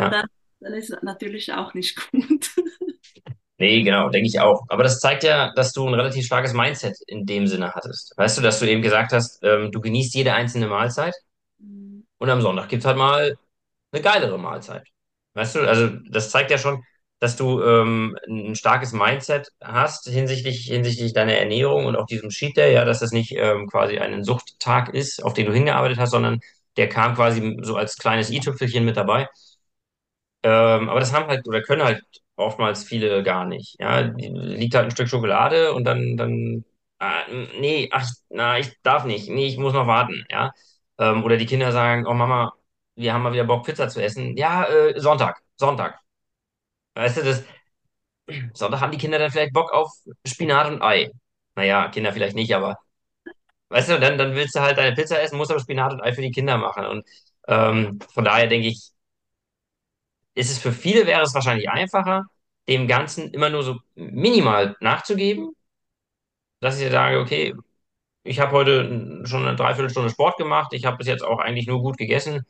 [0.00, 0.10] ja.
[0.10, 0.26] dann,
[0.58, 2.50] dann ist es natürlich auch nicht gut.
[3.58, 4.64] Nee, genau, denke ich auch.
[4.68, 8.14] Aber das zeigt ja, dass du ein relativ starkes Mindset in dem Sinne hattest.
[8.16, 11.14] Weißt du, dass du eben gesagt hast, ähm, du genießt jede einzelne Mahlzeit
[11.60, 13.38] und am Sonntag gibt's halt mal
[13.92, 14.88] eine geilere Mahlzeit.
[15.34, 16.82] Weißt du, also das zeigt ja schon,
[17.20, 22.56] dass du ähm, ein starkes Mindset hast hinsichtlich, hinsichtlich deiner Ernährung und auch diesem Cheat
[22.56, 26.10] Day, ja, dass das nicht ähm, quasi ein Suchttag ist, auf den du hingearbeitet hast,
[26.12, 26.40] sondern
[26.76, 29.28] der kam quasi so als kleines i-Tüpfelchen mit dabei.
[30.42, 32.02] Ähm, aber das haben halt oder können halt
[32.36, 33.76] oftmals viele gar nicht.
[33.80, 36.64] Ja, liegt halt ein Stück Schokolade und dann, dann,
[36.98, 37.24] ah,
[37.60, 40.24] nee, ach, na, ich darf nicht, nee, ich muss noch warten.
[40.30, 40.52] Ja,
[40.98, 42.52] ähm, oder die Kinder sagen, oh Mama,
[42.94, 44.36] wir haben mal wieder Bock, Pizza zu essen.
[44.36, 45.98] Ja, äh, Sonntag, Sonntag.
[46.94, 47.44] Weißt du, das,
[48.54, 49.90] Sonntag haben die Kinder dann vielleicht Bock auf
[50.26, 51.10] Spinat und Ei.
[51.56, 52.78] Naja, Kinder vielleicht nicht, aber
[53.70, 56.12] weißt du, dann, dann willst du halt deine Pizza essen, musst aber Spinat und Ei
[56.14, 56.86] für die Kinder machen.
[56.86, 57.06] Und
[57.48, 58.92] ähm, von daher denke ich,
[60.34, 62.24] ist es für viele wäre es wahrscheinlich einfacher,
[62.68, 65.52] dem Ganzen immer nur so minimal nachzugeben,
[66.60, 67.54] dass ich sage, okay,
[68.24, 71.80] ich habe heute schon eine Dreiviertelstunde Sport gemacht, ich habe bis jetzt auch eigentlich nur
[71.82, 72.46] gut gegessen.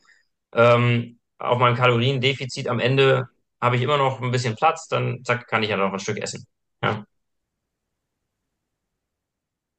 [0.54, 3.28] Ähm, auf meinem Kaloriendefizit am Ende
[3.60, 6.18] habe ich immer noch ein bisschen Platz, dann zack, kann ich ja noch ein Stück
[6.18, 6.46] essen.
[6.82, 7.04] Ja.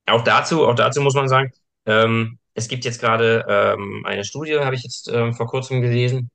[0.07, 1.51] Auch dazu, auch dazu muss man sagen,
[1.86, 6.32] ähm, es gibt jetzt gerade ähm, eine Studie, habe ich jetzt ähm, vor kurzem gelesen.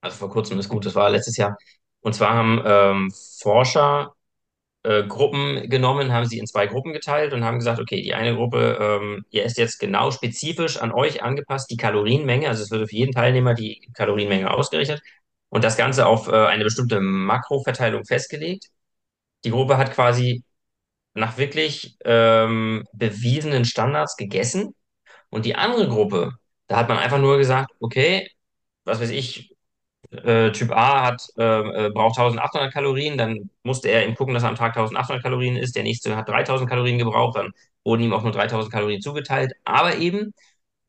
[0.00, 1.56] Also vor kurzem ist gut, das war letztes Jahr.
[2.00, 4.14] Und zwar haben ähm, Forscher
[4.82, 8.34] äh, Gruppen genommen, haben sie in zwei Gruppen geteilt und haben gesagt, okay, die eine
[8.34, 12.82] Gruppe, ähm, ihr esst jetzt genau spezifisch an euch angepasst die Kalorienmenge, also es wird
[12.84, 15.02] auf jeden Teilnehmer die Kalorienmenge ausgerechnet
[15.50, 18.66] und das Ganze auf äh, eine bestimmte Makroverteilung festgelegt.
[19.44, 20.44] Die Gruppe hat quasi
[21.14, 24.74] nach wirklich ähm, bewiesenen Standards gegessen
[25.30, 26.32] und die andere Gruppe,
[26.68, 28.28] da hat man einfach nur gesagt, okay,
[28.84, 29.54] was weiß ich,
[30.10, 34.42] äh, Typ A hat, äh, äh, braucht 1800 Kalorien, dann musste er ihm gucken, dass
[34.42, 35.76] er am Tag 1800 Kalorien isst.
[35.76, 37.52] Der nächste hat 3000 Kalorien gebraucht, dann
[37.84, 39.52] wurden ihm auch nur 3000 Kalorien zugeteilt.
[39.64, 40.32] Aber eben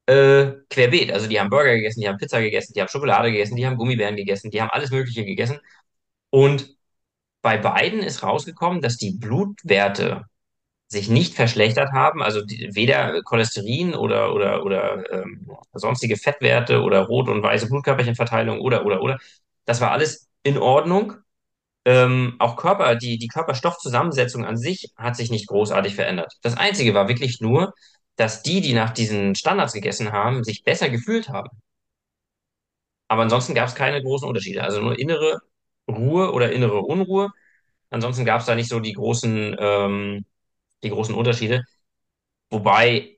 [0.06, 1.12] äh, querbeet.
[1.12, 3.78] Also die haben Burger gegessen, die haben Pizza gegessen, die haben Schokolade gegessen, die haben
[3.78, 5.60] Gummibären gegessen, die haben alles Mögliche gegessen.
[6.30, 6.76] Und
[7.41, 10.26] bei beiden ist rausgekommen, dass die Blutwerte
[10.88, 17.02] sich nicht verschlechtert haben, also die, weder Cholesterin oder, oder, oder ähm, sonstige Fettwerte oder
[17.08, 19.18] rot- und weiße Blutkörperchenverteilung oder, oder, oder.
[19.66, 21.14] Das war alles in Ordnung.
[21.86, 26.34] Ähm, auch Körper, die, die Körperstoffzusammensetzung an sich hat sich nicht großartig verändert.
[26.41, 27.74] Das Einzige war wirklich nur,
[28.22, 31.49] dass die, die nach diesen Standards gegessen haben, sich besser gefühlt haben.
[33.07, 34.63] Aber ansonsten gab es keine großen Unterschiede.
[34.63, 35.39] Also nur innere
[35.88, 37.30] Ruhe oder innere Unruhe.
[37.89, 40.26] Ansonsten gab es da nicht so die großen, ähm,
[40.84, 41.65] die großen Unterschiede.
[42.51, 43.17] Wobei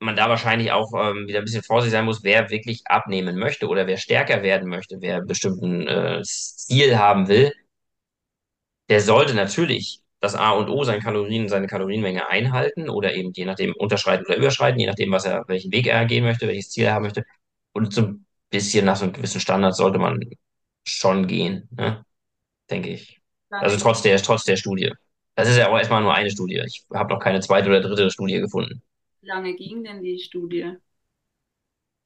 [0.00, 3.66] man da wahrscheinlich auch ähm, wieder ein bisschen vorsichtig sein muss, wer wirklich abnehmen möchte
[3.68, 7.52] oder wer stärker werden möchte, wer bestimmten äh, Ziel haben will,
[8.90, 13.44] der sollte natürlich das A und O, seine Kalorien, seine Kalorienmenge einhalten oder eben je
[13.44, 16.84] nachdem unterschreiten oder überschreiten, je nachdem, was er, welchen Weg er gehen möchte, welches Ziel
[16.84, 17.24] er haben möchte.
[17.72, 20.20] Und so ein bisschen nach so einem gewissen Standard sollte man
[20.86, 22.04] schon gehen, ne?
[22.70, 23.20] Denke ich.
[23.50, 24.92] Also trotz der, trotz der Studie.
[25.34, 26.62] Das ist ja auch erstmal nur eine Studie.
[26.66, 28.82] Ich habe noch keine zweite oder dritte Studie gefunden.
[29.22, 30.76] lange ging denn die Studie?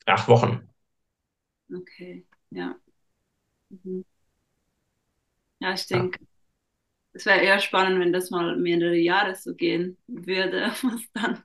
[0.07, 0.69] Acht Wochen.
[1.75, 2.79] Okay, ja.
[3.71, 4.05] Mhm.
[5.61, 6.11] Ja, ich Ja.
[7.13, 11.43] Es wäre eher spannend, wenn das mal mehrere Jahre so gehen würde, was dann,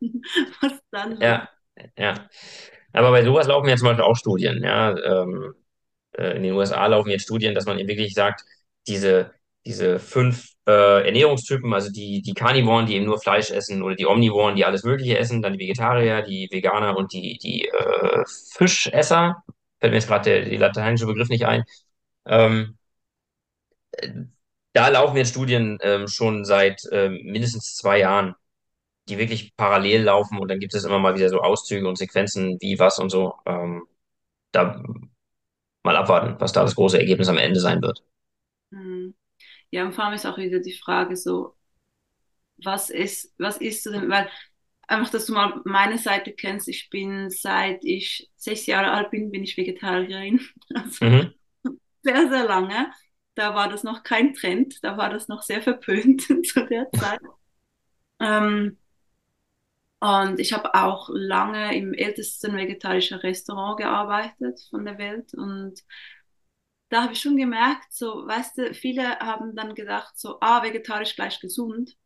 [0.62, 1.20] was dann.
[1.22, 1.50] Ja,
[1.98, 2.30] ja.
[2.94, 4.64] Aber bei sowas laufen ja zum Beispiel auch Studien.
[4.64, 5.54] Ja, ähm,
[6.18, 8.44] äh, in den USA laufen jetzt Studien, dass man eben wirklich sagt,
[8.88, 9.32] diese,
[9.66, 14.06] diese fünf äh, Ernährungstypen, also die, die Carnivoren, die eben nur Fleisch essen, oder die
[14.06, 19.44] Omnivoren, die alles Mögliche essen, dann die Vegetarier, die Veganer und die, die äh, Fischesser,
[19.80, 21.64] fällt mir jetzt gerade der, der lateinische Begriff nicht ein.
[22.26, 22.78] Ähm,
[24.78, 28.36] da laufen jetzt Studien ähm, schon seit ähm, mindestens zwei Jahren
[29.10, 32.58] die wirklich parallel laufen und dann gibt es immer mal wieder so Auszüge und Sequenzen,
[32.62, 33.36] wie was und so.
[33.46, 33.88] Ähm,
[34.54, 34.84] da
[35.84, 38.04] mal abwarten, was da das große Ergebnis am Ende sein wird.
[38.72, 39.16] Mhm.
[39.72, 41.56] Ja, und vor allem ist auch wieder die Frage so,
[42.64, 44.10] was ist, was isst du denn?
[44.10, 44.30] Weil
[44.88, 49.32] einfach, dass du mal meine Seite kennst, ich bin seit ich sechs Jahre alt bin,
[49.32, 50.40] bin ich Vegetarierin.
[50.76, 51.34] Also Mhm.
[52.04, 52.92] sehr, sehr lange.
[53.38, 57.22] Da war das noch kein Trend, da war das noch sehr verpönt zu der Zeit.
[58.20, 58.78] Ähm,
[60.00, 65.82] und ich habe auch lange im ältesten vegetarischen Restaurant gearbeitet von der Welt und
[66.90, 71.16] da habe ich schon gemerkt, so, weißt du, viele haben dann gedacht, so, ah, vegetarisch
[71.16, 71.98] gleich gesund.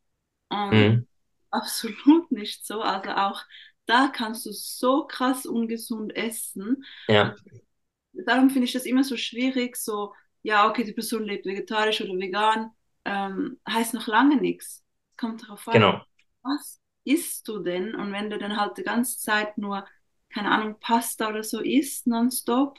[0.50, 1.06] Und Mhm.
[1.52, 2.82] absolut nicht so.
[2.82, 3.44] Also auch
[3.86, 6.84] da kannst du so krass ungesund essen.
[7.20, 7.36] Und Ja,
[8.14, 10.14] darum finde ich das immer so schwierig, so,
[10.44, 12.72] ja, okay, die Person lebt vegetarisch oder vegan,
[13.06, 14.84] ähm, heißt noch lange nichts.
[15.12, 16.02] Es kommt darauf an, genau.
[16.44, 17.96] was isst du denn?
[17.96, 19.86] Und wenn du dann halt die ganze Zeit nur,
[20.30, 22.78] keine Ahnung, Pasta oder so isst, nonstop,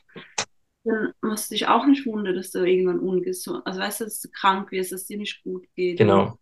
[0.85, 4.21] dann musst du dich auch nicht wundern, dass du irgendwann ungesund, also weißt du, dass
[4.21, 5.99] du krank wirst, dass es dir nicht gut geht.
[5.99, 6.39] Genau.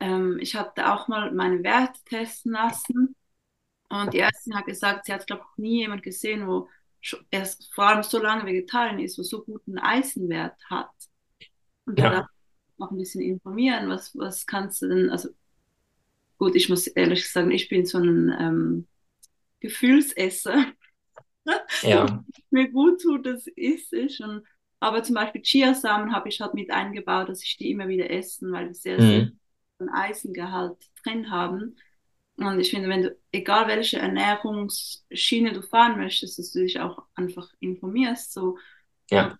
[0.00, 3.14] ähm, ich habe auch mal meine Werte testen lassen
[3.88, 6.68] und die Ärztin hat gesagt, sie hat, glaube ich, noch nie jemand gesehen, wo
[7.30, 10.90] erst vor allem so lange Vegetarier ist, wo so guten Eisenwert hat.
[11.84, 15.30] Und da Ja, ich noch ein bisschen informieren, was, was kannst du denn, also
[16.38, 18.86] gut, ich muss ehrlich sagen, ich bin so ein ähm,
[19.60, 20.66] Gefühlsesser.
[21.82, 24.20] ja, mir gut tut, das esse ich.
[24.20, 24.44] Und,
[24.80, 28.52] aber zum Beispiel Chiasamen habe ich halt mit eingebaut, dass ich die immer wieder essen,
[28.52, 29.38] weil die sehr, sehr mhm.
[29.78, 31.76] einen Eisengehalt drin haben.
[32.38, 37.04] Und ich finde, wenn du, egal welche Ernährungsschiene du fahren möchtest, dass du dich auch
[37.14, 38.58] einfach informierst, so,
[39.10, 39.38] ja,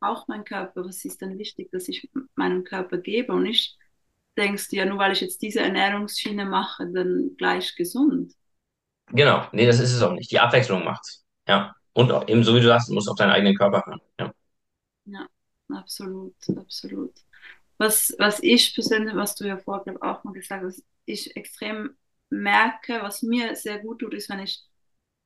[0.00, 3.76] braucht mein Körper, was ist denn wichtig, dass ich meinem Körper gebe und nicht
[4.36, 8.34] denkst, ja, nur weil ich jetzt diese Ernährungsschiene mache, dann gleich gesund.
[9.06, 9.48] genau.
[9.52, 10.30] Nee, das ist es auch nicht.
[10.30, 11.24] Die Abwechslung macht's.
[11.48, 11.74] Ja.
[11.94, 14.00] Und auch, eben so wie du sagst, du musst auf deinen eigenen Körper hören.
[14.20, 14.32] Ja.
[15.06, 15.26] Ja,
[15.70, 17.12] absolut, absolut.
[17.78, 21.96] Was, was ich persönlich, was du ja vorher auch mal gesagt hast, ich extrem
[22.30, 24.62] merke, was mir sehr gut tut, ist, wenn ich,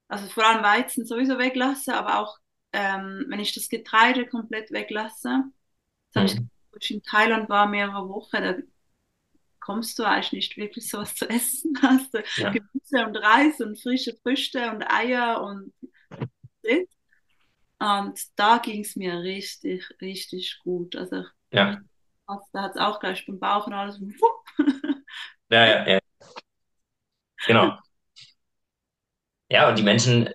[0.09, 2.38] also vor allem Weizen sowieso weglasse, aber auch
[2.72, 5.44] ähm, wenn ich das Getreide komplett weglasse.
[6.14, 6.48] Das Mhm.
[6.80, 8.57] ich in Thailand war, mehrere Wochen, da
[9.61, 11.74] kommst du eigentlich nicht wirklich sowas zu essen.
[11.82, 15.72] Hast du Ja, Gemüse und Reis und frische Früchte und Eier und.
[17.78, 20.96] Und da ging es mir richtig, richtig gut.
[20.96, 21.82] Also ja,
[22.53, 24.00] da hat es auch gleich beim Bauch und alles.
[25.50, 26.12] ja, ja, ja.
[27.47, 27.78] Genau.
[29.49, 30.28] Ja, und die Menschen,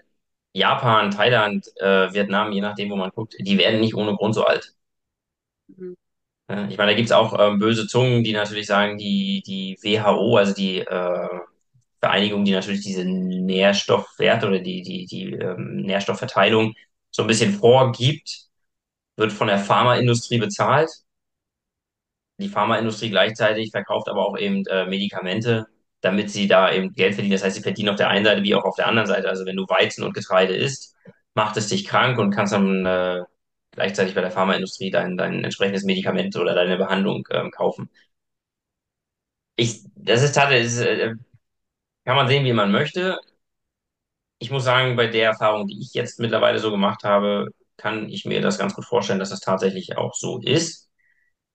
[0.53, 4.45] Japan, Thailand, äh, Vietnam, je nachdem, wo man guckt, die werden nicht ohne Grund so
[4.45, 4.73] alt.
[5.67, 5.97] Mhm.
[6.69, 10.53] Ich meine, da gibt's auch ähm, böse Zungen, die natürlich sagen, die, die WHO, also
[10.53, 11.29] die äh,
[11.99, 16.73] Vereinigung, die natürlich diese Nährstoffwerte oder die, die, die ähm, Nährstoffverteilung
[17.11, 18.47] so ein bisschen vorgibt,
[19.17, 20.89] wird von der Pharmaindustrie bezahlt.
[22.39, 25.67] Die Pharmaindustrie gleichzeitig verkauft aber auch eben äh, Medikamente,
[26.01, 27.33] damit sie da eben Geld verdienen.
[27.33, 29.29] Das heißt, sie verdienen auf der einen Seite wie auch auf der anderen Seite.
[29.29, 30.95] Also wenn du Weizen und Getreide isst,
[31.33, 33.23] macht es dich krank und kannst dann äh,
[33.71, 37.89] gleichzeitig bei der Pharmaindustrie dein, dein entsprechendes Medikament oder deine Behandlung ähm, kaufen.
[39.55, 41.15] Ich, das ist tatsächlich, äh,
[42.05, 43.19] kann man sehen, wie man möchte.
[44.39, 48.25] Ich muss sagen, bei der Erfahrung, die ich jetzt mittlerweile so gemacht habe, kann ich
[48.25, 50.89] mir das ganz gut vorstellen, dass das tatsächlich auch so ist.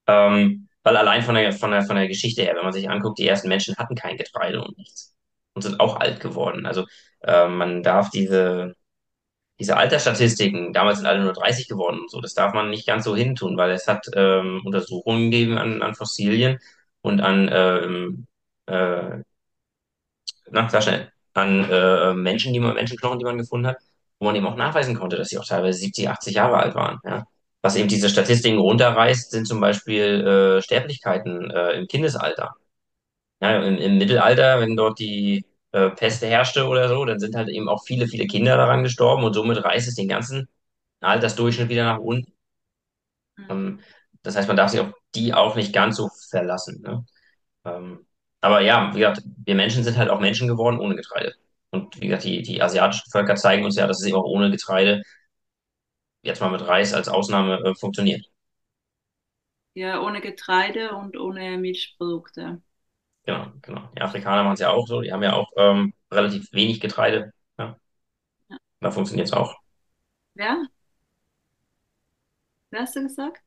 [0.07, 3.18] Ähm, weil allein von der, von der, von der Geschichte her, wenn man sich anguckt,
[3.18, 5.14] die ersten Menschen hatten kein Getreide und nichts
[5.55, 6.66] und sind auch alt geworden.
[6.66, 6.87] Also
[7.22, 8.74] äh, man darf diese,
[9.61, 13.05] diese Altersstatistiken, damals sind alle nur 30 geworden und so, das darf man nicht ganz
[13.05, 16.59] so hintun, weil es hat ähm, Untersuchungen gegeben an, an Fossilien
[17.03, 18.26] und an ähm,
[18.66, 19.22] äh,
[20.51, 23.78] na, sag schnell, an äh, Menschen, die man, Menschenknochen, die man gefunden hat,
[24.18, 26.99] wo man eben auch nachweisen konnte, dass sie auch teilweise 70, 80 Jahre alt waren.
[27.05, 27.26] Ja.
[27.62, 32.56] Was eben diese Statistiken runterreißt, sind zum Beispiel äh, Sterblichkeiten äh, im Kindesalter.
[33.40, 37.48] Ja, im, im Mittelalter, wenn dort die äh, Pest herrschte oder so, dann sind halt
[37.48, 40.48] eben auch viele, viele Kinder daran gestorben und somit reißt es den ganzen
[41.00, 42.32] Altersdurchschnitt wieder nach unten.
[43.36, 43.46] Mhm.
[43.50, 43.80] Ähm,
[44.22, 46.82] das heißt, man darf sich auf die auch nicht ganz so verlassen.
[46.82, 47.04] Ne?
[47.64, 48.06] Ähm,
[48.40, 51.34] aber ja, wie gesagt, wir Menschen sind halt auch Menschen geworden ohne Getreide.
[51.70, 54.50] Und wie gesagt, die, die asiatischen Völker zeigen uns ja, dass es eben auch ohne
[54.50, 55.02] Getreide,
[56.23, 58.27] jetzt mal mit Reis als Ausnahme, äh, funktioniert.
[59.75, 62.62] Ja, ohne Getreide und ohne Milchprodukte.
[63.25, 63.89] Genau, genau.
[63.97, 67.33] Die Afrikaner machen es ja auch so, die haben ja auch ähm, relativ wenig Getreide.
[67.59, 67.79] Ja,
[68.49, 68.59] Ja.
[68.81, 69.57] da funktioniert es auch.
[70.35, 70.66] Wer?
[72.70, 73.41] Wer hast du gesagt?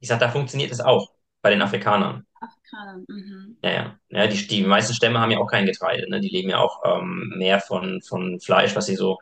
[0.00, 2.26] Ich sag, da funktioniert es auch bei den Afrikanern.
[2.40, 3.04] Afrikaner.
[3.08, 3.56] Mhm.
[3.62, 3.98] Ja, ja.
[4.10, 6.20] Ja, die, die meisten Stämme haben ja auch kein Getreide, ne?
[6.20, 9.18] Die leben ja auch ähm, mehr von, von Fleisch, was sie so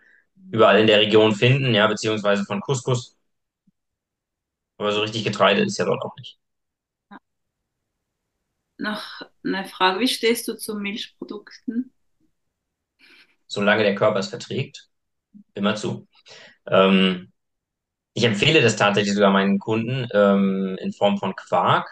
[0.50, 3.16] überall in der Region finden, ja, beziehungsweise von Couscous.
[4.78, 6.38] Aber so richtig Getreide ist ja dort auch nicht.
[7.10, 7.18] Ja.
[8.78, 10.00] Noch eine Frage.
[10.00, 11.92] Wie stehst du zu Milchprodukten?
[13.46, 14.88] Solange der Körper es verträgt,
[15.54, 16.06] immer zu.
[16.66, 17.32] Ähm,
[18.14, 21.88] ich empfehle das tatsächlich sogar meinen Kunden ähm, in Form von Quark.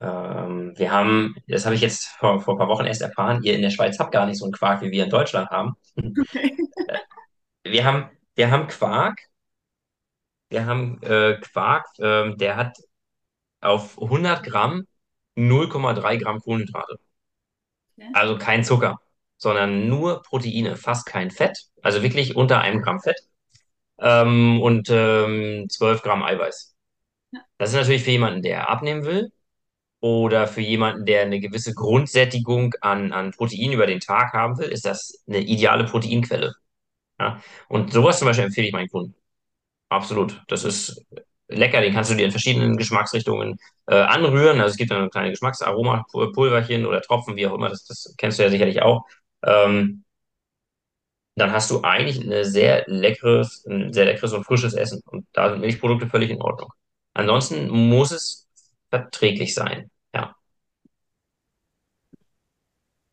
[0.00, 3.54] Ähm, wir haben, das habe ich jetzt vor, vor ein paar Wochen erst erfahren, ihr
[3.54, 5.76] in der Schweiz habt gar nicht so einen Quark, wie wir in Deutschland haben.
[5.96, 6.56] Okay.
[7.70, 9.20] Wir haben, wir haben Quark,
[10.50, 12.78] Wir haben äh, Quark, ähm, der hat
[13.60, 14.86] auf 100 Gramm
[15.36, 16.98] 0,3 Gramm Kohlenhydrate.
[17.96, 18.06] Ja.
[18.14, 18.98] Also kein Zucker,
[19.36, 21.58] sondern nur Proteine, fast kein Fett.
[21.82, 23.20] Also wirklich unter einem Gramm Fett.
[23.98, 26.74] Ähm, und ähm, 12 Gramm Eiweiß.
[27.32, 27.40] Ja.
[27.58, 29.32] Das ist natürlich für jemanden, der abnehmen will
[30.00, 34.68] oder für jemanden, der eine gewisse Grundsättigung an, an Protein über den Tag haben will,
[34.68, 36.54] ist das eine ideale Proteinquelle.
[37.18, 37.42] Ja?
[37.68, 39.14] Und sowas zum Beispiel empfehle ich meinen Kunden.
[39.88, 40.42] Absolut.
[40.48, 41.04] Das ist
[41.48, 41.80] lecker.
[41.80, 44.60] Den kannst du dir in verschiedenen Geschmacksrichtungen äh, anrühren.
[44.60, 47.70] Also es gibt dann kleine Geschmacksaromapulverchen oder Tropfen, wie auch immer.
[47.70, 49.06] Das, das kennst du ja sicherlich auch.
[49.44, 50.04] Ähm,
[51.36, 55.00] dann hast du eigentlich eine sehr leckeres, ein sehr leckeres und frisches Essen.
[55.06, 56.70] Und da sind Milchprodukte völlig in Ordnung.
[57.14, 58.48] Ansonsten muss es
[58.90, 59.90] verträglich sein.
[60.14, 60.34] Ja.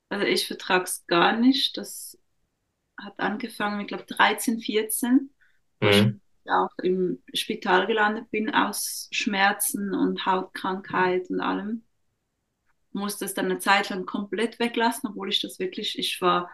[0.10, 1.78] Also ich vertrage es gar nicht.
[1.78, 2.15] Das
[2.98, 5.32] hat angefangen, ich glaube 13, 14,
[5.82, 6.22] wo ich Mhm.
[6.48, 11.84] auch im Spital gelandet bin aus Schmerzen und Hautkrankheit und allem.
[12.94, 16.50] Musste es dann eine Zeit lang komplett weglassen, obwohl ich das wirklich, ich war,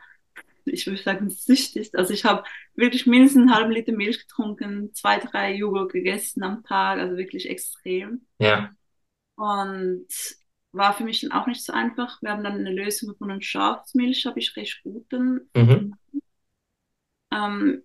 [0.65, 1.91] ich würde sagen, süchtig.
[1.93, 2.43] Also ich habe
[2.75, 7.47] wirklich mindestens einen halben Liter Milch getrunken, zwei, drei Joghurt gegessen am Tag, also wirklich
[7.49, 8.25] extrem.
[8.39, 8.73] Ja.
[9.35, 10.07] Und
[10.71, 12.21] war für mich dann auch nicht so einfach.
[12.21, 13.41] Wir haben dann eine Lösung gefunden.
[13.41, 15.41] Schafsmilch habe ich recht gut dann.
[15.55, 15.93] Mhm.
[17.31, 17.83] Ähm,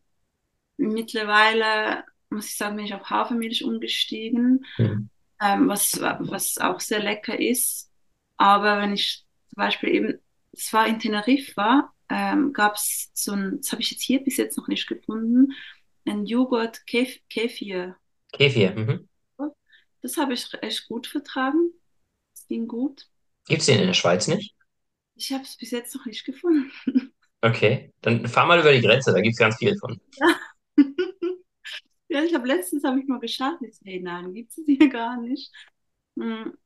[0.76, 5.09] mittlerweile muss ich sagen, bin ich auf Hafermilch umgestiegen, Mhm.
[5.40, 7.90] ähm, was, was auch sehr lecker ist.
[8.36, 10.18] Aber wenn ich zum Beispiel eben,
[10.53, 14.36] es war in Teneriffa, ähm, gab es so ein, das habe ich jetzt hier bis
[14.36, 15.53] jetzt noch nicht gefunden,
[16.05, 17.97] ein Joghurt Kef Kefir.
[18.32, 18.74] Kefir.
[18.76, 19.09] Mhm.
[20.03, 21.72] Das habe ich echt gut vertragen.
[22.34, 23.09] Das ging gut.
[23.47, 24.55] Gibt es den in der Schweiz nicht?
[25.14, 26.70] Ich habe es bis jetzt noch nicht gefunden.
[27.51, 27.92] Okay.
[28.03, 29.99] Dann fahr mal über die Grenze, da gibt es ganz viel von.
[32.09, 34.88] Ja, ich habe letztens habe ich mal geschaut, ich so, hey, nein, gibt es hier
[34.88, 35.53] gar nicht.
[36.18, 36.57] Hm,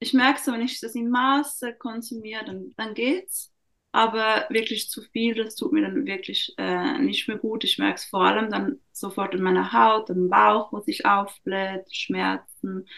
[0.00, 3.52] Ich merke so, wenn ich das in Maße konsumiere, dann, dann geht's.
[3.92, 7.64] Aber wirklich zu viel, das tut mir dann wirklich äh, nicht mehr gut.
[7.64, 11.86] Ich merke es vor allem dann sofort in meiner Haut, im Bauch, wo sich aufbläht,
[11.94, 12.88] Schmerzen.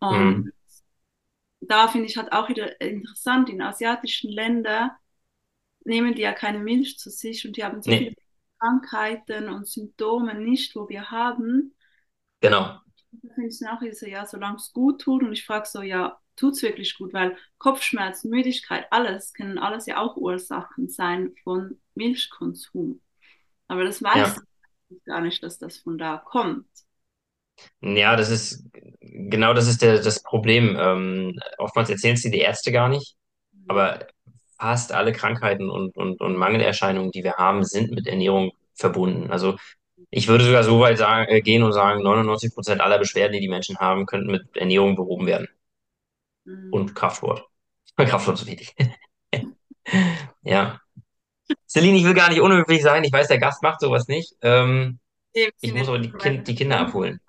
[0.00, 0.50] Und Mhm.
[1.60, 4.90] da finde ich halt auch wieder interessant, in asiatischen Ländern
[5.86, 8.16] nehmen die ja keine Milch zu sich und die haben so viele Nee,
[8.60, 11.74] Krankheiten und Symptome nicht, wo wir haben.
[12.40, 12.80] genau.
[13.22, 15.22] Da finde ich wieder so, ja, solange es gut tut.
[15.22, 17.12] Und ich frage so, ja, tut es wirklich gut?
[17.12, 23.00] Weil Kopfschmerzen, Müdigkeit, alles, können alles ja auch Ursachen sein von Milchkonsum.
[23.68, 24.46] Aber das weiß Ja.
[24.90, 26.66] ich gar nicht, dass das von da kommt.
[27.80, 28.64] Ja, das ist
[29.00, 30.76] genau das ist der, das Problem.
[30.78, 33.16] Ähm, oftmals erzählen es dir die Ärzte gar nicht,
[33.68, 34.06] aber
[34.58, 39.30] fast alle Krankheiten und, und, und Mangelerscheinungen, die wir haben, sind mit Ernährung verbunden.
[39.30, 39.56] Also
[40.10, 43.40] ich würde sogar so weit sagen, äh, gehen und sagen, 99 Prozent aller Beschwerden, die
[43.40, 45.48] die Menschen haben, könnten mit Ernährung behoben werden.
[46.44, 46.72] Mhm.
[46.72, 47.44] Und Kraftsport.
[47.96, 48.74] Kraftsport ist wichtig.
[50.42, 50.80] Ja.
[51.68, 53.04] Celine, ich will gar nicht unhöflich sein.
[53.04, 54.34] Ich weiß, der Gast macht sowas nicht.
[54.42, 54.98] Ähm,
[55.32, 57.20] ich muss aber die, kind, die Kinder abholen.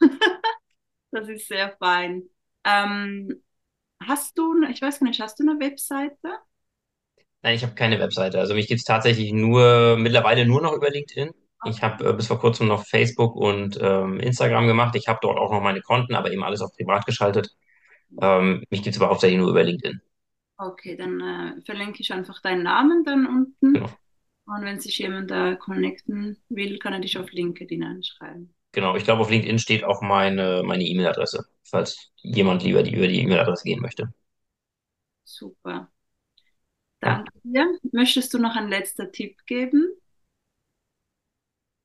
[1.14, 2.22] Das ist sehr fein.
[2.64, 3.42] Ähm,
[4.02, 6.38] hast du, ich weiß gar nicht, hast du eine Webseite?
[7.42, 8.38] Nein, ich habe keine Webseite.
[8.38, 11.30] Also mich gibt's tatsächlich nur, mittlerweile nur noch über LinkedIn.
[11.66, 14.94] Ich habe äh, bis vor kurzem noch Facebook und ähm, Instagram gemacht.
[14.96, 17.50] Ich habe dort auch noch meine Konten, aber eben alles auf privat geschaltet.
[18.20, 20.00] Ähm, mich gibt's aber hauptsächlich nur über LinkedIn.
[20.58, 23.74] Okay, dann äh, verlinke ich einfach deinen Namen dann unten.
[23.74, 23.90] Genau.
[24.44, 28.54] Und wenn sich jemand da connecten will, kann er dich auf LinkedIn anschreiben.
[28.72, 28.96] Genau.
[28.96, 33.20] Ich glaube, auf LinkedIn steht auch meine, meine E-Mail-Adresse, falls jemand lieber die, über die
[33.20, 34.12] E-Mail-Adresse gehen möchte.
[35.24, 35.91] Super.
[37.02, 37.66] Danke dir.
[37.92, 39.92] Möchtest du noch einen letzten Tipp geben?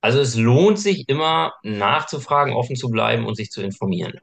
[0.02, 4.20] Also es lohnt sich immer nachzufragen, offen zu bleiben und sich zu informieren.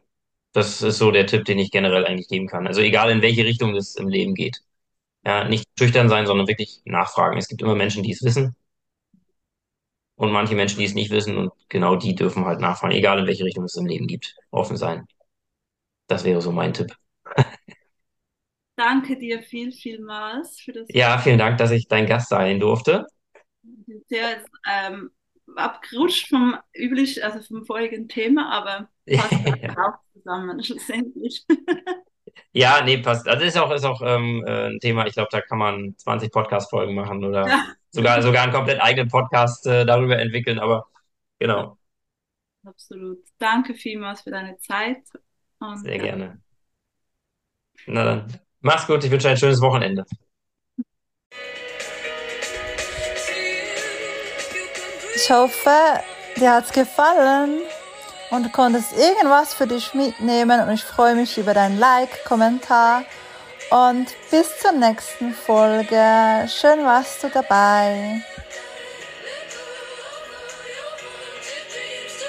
[0.52, 2.66] Das ist so der Tipp, den ich generell eigentlich geben kann.
[2.66, 4.62] Also egal in welche Richtung es im Leben geht.
[5.26, 7.38] Ja, nicht schüchtern sein, sondern wirklich nachfragen.
[7.38, 8.56] Es gibt immer Menschen, die es wissen
[10.16, 13.26] und manche Menschen, die es nicht wissen und genau die dürfen halt nachfragen, egal in
[13.26, 14.34] welche Richtung es im Leben gibt.
[14.50, 15.06] Offen sein.
[16.06, 16.96] Das wäre so mein Tipp.
[18.76, 23.06] Danke dir viel, vielmals für das Ja, vielen Dank, dass ich dein Gast sein durfte.
[24.08, 25.10] sehr ähm,
[25.54, 31.44] abgerutscht vom üblich, also vom vorigen Thema, aber passt auch zusammen schlussendlich.
[32.52, 33.28] Ja, nee, passt.
[33.28, 36.32] Also ist auch, ist auch ähm, äh, ein Thema, ich glaube, da kann man 20
[36.32, 40.88] Podcast-Folgen machen oder Ja, sogar, sogar einen komplett eigenen Podcast äh, darüber entwickeln, aber
[41.38, 41.78] genau,
[42.64, 43.18] absolut.
[43.38, 45.02] Danke vielmals für deine Zeit
[45.82, 46.40] sehr ja, gerne.
[47.86, 50.04] Na dann, mach's gut, ich wünsche ein schönes Wochenende.
[55.16, 55.70] Ich hoffe,
[56.36, 57.60] dir hat's gefallen
[58.30, 63.04] und du konntest irgendwas für dich mitnehmen und ich freue mich über dein Like, Kommentar
[63.70, 66.48] und bis zur nächsten Folge.
[66.48, 68.22] Schön warst du dabei.